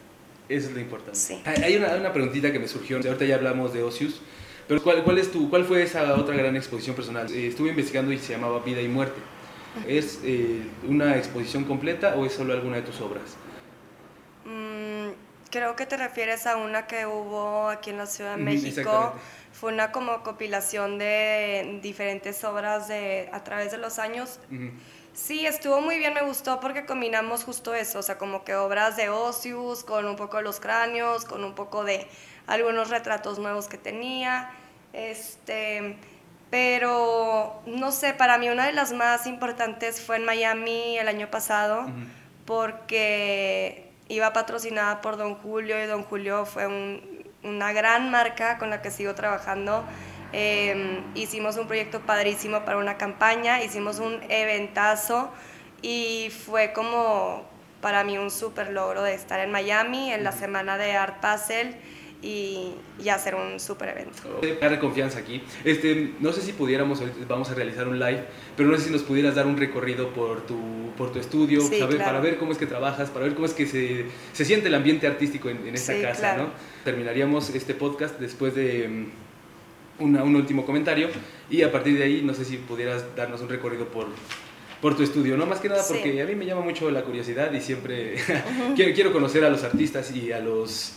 Eso 0.49 0.67
es 0.69 0.73
lo 0.73 0.79
importante. 0.79 1.17
Sí. 1.17 1.41
Hay 1.45 1.75
una, 1.75 1.95
una 1.95 2.13
preguntita 2.13 2.51
que 2.51 2.60
me 2.60 2.67
surgió. 2.67 2.97
Ahorita 2.97 3.25
ya 3.25 3.36
hablamos 3.36 3.73
de 3.73 3.84
Ocius. 3.84 4.21
Pero 4.67 4.81
¿cuál, 4.81 5.03
cuál, 5.03 5.17
es 5.19 5.31
tu, 5.31 5.49
¿cuál 5.49 5.63
fue 5.65 5.84
esa 5.84 6.15
otra 6.15 6.36
gran 6.36 6.55
exposición 6.55 6.95
personal? 6.95 7.31
Eh, 7.31 7.47
estuve 7.47 7.69
investigando 7.69 8.12
y 8.12 8.17
se 8.17 8.34
llamaba 8.34 8.60
Vida 8.60 8.81
y 8.81 8.88
Muerte. 8.88 9.19
¿Es 9.88 10.21
eh, 10.23 10.62
una 10.88 11.17
exposición 11.17 11.65
completa 11.65 12.15
o 12.15 12.25
es 12.25 12.34
solo 12.34 12.53
alguna 12.53 12.77
de 12.77 12.81
tus 12.84 13.01
obras? 13.01 13.36
Mm, 14.45 15.10
creo 15.51 15.75
que 15.75 15.86
te 15.86 15.97
refieres 15.97 16.47
a 16.47 16.58
una 16.58 16.88
que 16.88 17.05
hubo 17.05 17.69
aquí 17.69 17.89
en 17.91 17.97
la 17.97 18.05
Ciudad 18.05 18.38
de 18.38 18.43
México. 18.43 19.13
Fue 19.51 19.71
una 19.71 19.91
como 19.91 20.23
compilación 20.23 20.97
de 20.97 21.79
diferentes 21.81 22.43
obras 22.43 22.88
de, 22.88 23.29
a 23.31 23.43
través 23.43 23.71
de 23.71 23.77
los 23.77 23.99
años. 23.99 24.39
Uh 24.49 24.55
-huh. 24.55 24.71
Sí, 25.15 25.45
estuvo 25.47 25.80
muy 25.80 25.97
bien, 25.97 26.13
me 26.13 26.23
gustó 26.23 26.60
porque 26.60 26.86
combinamos 26.86 27.45
justo 27.45 27.73
eso, 27.73 27.99
o 27.99 28.04
sea, 28.04 28.17
como 28.17 28.43
que 28.43 28.54
obras 28.56 28.97
de 28.97 29.10
Ocius 29.10 29.86
con 29.86 30.06
un 30.06 30.17
poco 30.17 30.38
de 30.38 30.43
los 30.43 30.60
cráneos, 30.60 31.23
con 31.23 31.45
un 31.45 31.56
poco 31.56 31.86
de 31.86 32.06
algunos 32.47 32.89
retratos 32.89 33.39
nuevos 33.39 33.67
que 33.67 33.78
tenía. 33.78 34.51
Este, 34.91 35.97
pero 36.49 37.62
no 37.65 37.93
sé, 37.93 38.13
para 38.13 38.38
mí 38.38 38.49
una 38.49 38.65
de 38.65 38.73
las 38.73 38.91
más 38.91 39.25
importantes 39.25 40.01
fue 40.01 40.17
en 40.17 40.25
Miami 40.25 40.97
el 40.97 41.08
año 41.08 41.32
pasado, 41.32 41.84
uh 41.84 41.88
-huh. 41.88 42.08
porque 42.45 43.89
iba 44.10 44.34
patrocinada 44.34 44.99
por 44.99 45.15
Don 45.15 45.36
Julio 45.36 45.82
y 45.82 45.88
Don 45.88 46.04
Julio 46.04 46.45
fue 46.45 46.67
un, 46.67 47.23
una 47.43 47.71
gran 47.71 48.12
marca 48.12 48.58
con 48.58 48.69
la 48.69 48.82
que 48.82 48.91
sigo 48.91 49.15
trabajando. 49.15 49.86
Eh, 50.38 51.00
hicimos 51.15 51.56
un 51.56 51.65
proyecto 51.65 52.02
padrísimo 52.02 52.65
para 52.65 52.78
una 52.78 52.98
campaña, 52.98 53.63
hicimos 53.63 54.00
un 54.00 54.19
eventazo 54.28 55.32
y 55.82 56.30
fue 56.30 56.74
como 56.74 57.45
para 57.80 58.04
mí 58.04 58.17
un 58.17 58.30
súper 58.30 58.71
logro 58.71 59.02
de 59.02 59.13
estar 59.13 59.39
en 59.39 59.50
Miami 59.50 60.12
en 60.12 60.26
la 60.26 60.34
semana 60.34 60.78
de 60.78 60.91
Art 60.91 61.21
Basel 61.21 61.78
y, 62.21 62.74
y 63.02 63.08
hacer 63.08 63.36
un 63.36 63.62
súper 63.62 63.89
evento. 63.89 64.41
Dar 64.60 64.78
confianza 64.82 65.19
aquí. 65.19 65.41
Este, 65.63 66.15
no 66.19 66.34
sé 66.34 66.41
si 66.41 66.52
pudiéramos, 66.52 67.02
vamos 67.30 67.50
a 67.52 67.54
realizar 67.54 67.88
un 67.88 67.98
live, 67.98 68.26
pero 68.58 68.67
no 68.67 68.78
sé 68.78 68.88
si 68.88 68.91
nos 68.91 69.04
pudieras 69.04 69.36
dar 69.36 69.48
un 69.48 69.56
recorrido 69.56 70.10
por 70.10 70.45
tu, 70.45 70.91
por 70.98 71.13
tu 71.13 71.19
estudio, 71.19 71.62
sí, 71.62 71.80
saber, 71.80 71.95
claro. 71.95 72.12
para 72.12 72.19
ver 72.19 72.38
cómo 72.38 72.52
es 72.52 72.58
que 72.58 72.67
trabajas, 72.67 73.10
para 73.10 73.24
ver 73.24 73.36
cómo 73.36 73.45
es 73.45 73.54
que 73.54 73.67
se, 73.67 74.08
se 74.34 74.43
siente 74.43 74.67
el 74.67 74.76
ambiente 74.76 75.08
artístico 75.08 75.50
en, 75.50 75.65
en 75.65 75.76
esta 75.76 75.93
sí, 75.93 76.02
casa, 76.02 76.19
claro. 76.19 76.43
¿no? 76.43 76.50
Terminaríamos 76.84 77.52
este 77.52 77.74
podcast 77.74 78.19
después 78.19 78.54
de 78.54 78.89
mm, 78.89 79.25
una, 79.99 80.23
un 80.23 80.36
último 80.36 80.65
comentario 80.65 81.10
y 81.49 81.62
a 81.62 81.71
partir 81.71 81.97
de 81.97 82.03
ahí 82.03 82.21
no 82.23 82.34
sé 82.34 82.45
si 82.45 82.58
pudieras 82.58 83.15
darnos 83.15 83.41
un 83.41 83.49
recorrido 83.49 83.88
por, 83.88 84.08
por 84.81 84.95
tu 84.95 85.03
estudio, 85.03 85.38
¿no? 85.38 85.45
Más 85.45 85.60
que 85.60 85.69
nada 85.69 85.84
porque 85.88 86.12
sí. 86.12 86.19
a 86.19 86.25
mí 86.25 86.36
me 86.36 86.45
llama 86.45 86.62
mucho 86.62 86.89
la 86.91 87.03
curiosidad 87.03 87.51
y 87.53 87.62
siempre 87.62 88.15
quiero, 88.75 88.93
quiero 88.93 89.13
conocer 89.13 89.43
a 89.43 89.49
los 89.49 89.63
artistas 89.63 90.15
y 90.15 90.31
a 90.31 90.39
los 90.39 90.93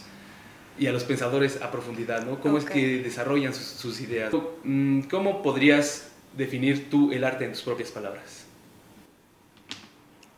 y 0.79 0.87
a 0.87 0.93
los 0.93 1.03
pensadores 1.03 1.61
a 1.61 1.73
profundidad, 1.73 2.25
¿no? 2.25 2.39
¿Cómo 2.39 2.57
okay. 2.57 2.67
es 2.67 2.73
que 2.73 3.03
desarrollan 3.03 3.53
sus, 3.53 3.65
sus, 3.65 4.01
ideas? 4.01 4.33
Mm, 4.63 5.03
¿Cómo 5.03 5.43
podrías 5.43 6.13
definir 6.37 6.89
tú 6.89 7.11
el 7.11 7.25
arte 7.25 7.45
en 7.45 7.53
tus 7.53 7.63
propias 7.63 7.91
palabras? 7.91 8.45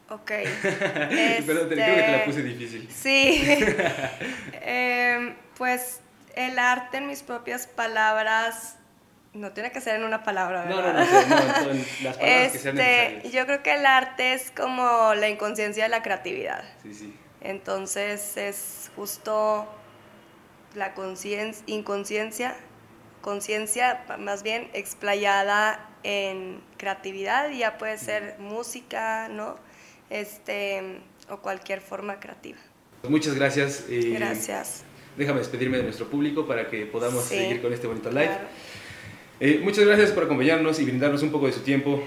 Ok. 0.09 0.31
este... 0.31 1.43
Perdón, 1.47 1.69
creo 1.69 1.95
que 1.95 2.03
te 2.03 2.13
la 2.13 2.25
puse 2.25 2.43
difícil. 2.43 2.89
Sí. 2.91 3.43
eh, 4.63 5.35
pues 5.57 6.01
el 6.37 6.59
arte 6.59 6.99
en 6.99 7.07
mis 7.07 7.23
propias 7.23 7.67
palabras 7.67 8.77
no 9.33 9.53
tiene 9.53 9.71
que 9.71 9.81
ser 9.81 9.97
en 9.97 10.05
una 10.05 10.25
palabra, 10.25 10.65
¿verdad? 10.65 10.93
No, 10.93 10.93
no, 10.93 11.05
no, 11.05 11.67
no, 11.67 11.75
no 11.75 11.85
las 12.03 12.17
palabras 12.17 12.17
este, 12.19 12.53
que 12.53 12.59
sean 12.59 12.75
necesarias. 12.75 13.33
Yo 13.33 13.47
creo 13.47 13.63
que 13.63 13.75
el 13.75 13.87
arte 13.87 14.33
es 14.33 14.51
como 14.51 15.15
la 15.15 15.29
inconsciencia 15.29 15.85
de 15.85 15.91
la 15.91 16.03
creatividad. 16.03 16.65
Sí, 16.83 16.95
sí. 16.95 17.17
Entonces 17.41 18.37
es 18.37 18.91
justo 18.97 19.67
la 20.75 20.95
inconsciencia, 21.67 22.57
conciencia 23.23 24.05
más 24.19 24.43
bien 24.43 24.71
explayada 24.73 25.89
en 26.03 26.63
creatividad, 26.77 27.51
ya 27.51 27.79
puede 27.79 27.99
ser 27.99 28.37
música, 28.39 29.29
¿no? 29.29 29.59
Este, 30.11 31.01
o 31.29 31.39
cualquier 31.39 31.81
forma 31.81 32.21
creativa. 32.21 32.59
Muchas 33.09 33.35
gracias. 33.35 33.85
Eh, 33.89 34.15
gracias. 34.17 34.85
Déjame 35.17 35.41
despedirme 35.41 35.77
de 35.77 35.85
nuestro 35.85 36.07
público 36.07 36.47
para 36.47 36.69
que 36.69 36.87
podamos 36.87 37.25
sí, 37.25 37.37
seguir 37.37 37.61
con 37.61 37.73
este 37.73 37.87
bonito 37.87 38.11
live. 38.11 38.27
Claro. 38.27 38.49
Eh, 39.41 39.61
muchas 39.63 39.87
gracias 39.87 40.11
por 40.11 40.25
acompañarnos 40.25 40.79
y 40.81 40.85
brindarnos 40.85 41.23
un 41.23 41.31
poco 41.31 41.47
de 41.47 41.53
su 41.53 41.61
tiempo, 41.61 42.03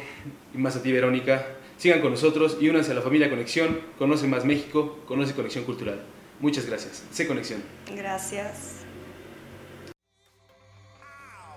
y 0.54 0.58
más 0.58 0.76
a 0.76 0.84
ti, 0.84 0.92
Verónica. 0.92 1.48
Sigan 1.78 2.00
con 2.00 2.12
nosotros 2.12 2.58
y 2.62 2.70
únanse 2.70 2.92
a 2.92 2.94
la 2.94 3.02
familia 3.02 3.30
Conexión. 3.30 3.80
Conoce 3.98 4.28
más 4.28 4.46
México, 4.46 5.00
conoce 5.08 5.34
Conexión 5.34 5.64
Cultural. 5.66 6.02
Muchas 6.40 6.66
gracias. 6.66 7.04
Sé 7.12 7.28
Conexión. 7.28 7.64
Gracias. 7.96 8.84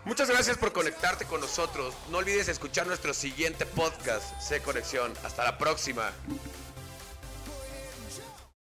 Muchas 0.04 0.30
gracias 0.30 0.56
por 0.56 0.72
conectarte 0.72 1.24
con 1.24 1.40
nosotros. 1.40 1.94
No 2.11 2.18
olvides 2.18 2.48
escuchar 2.48 2.87
nuestro 2.87 3.12
siguiente 3.12 3.66
podcast, 3.66 4.40
Sé 4.40 4.61
Conexión. 4.61 5.12
Hasta 5.24 5.44
la 5.44 5.59
próxima. 5.59 6.12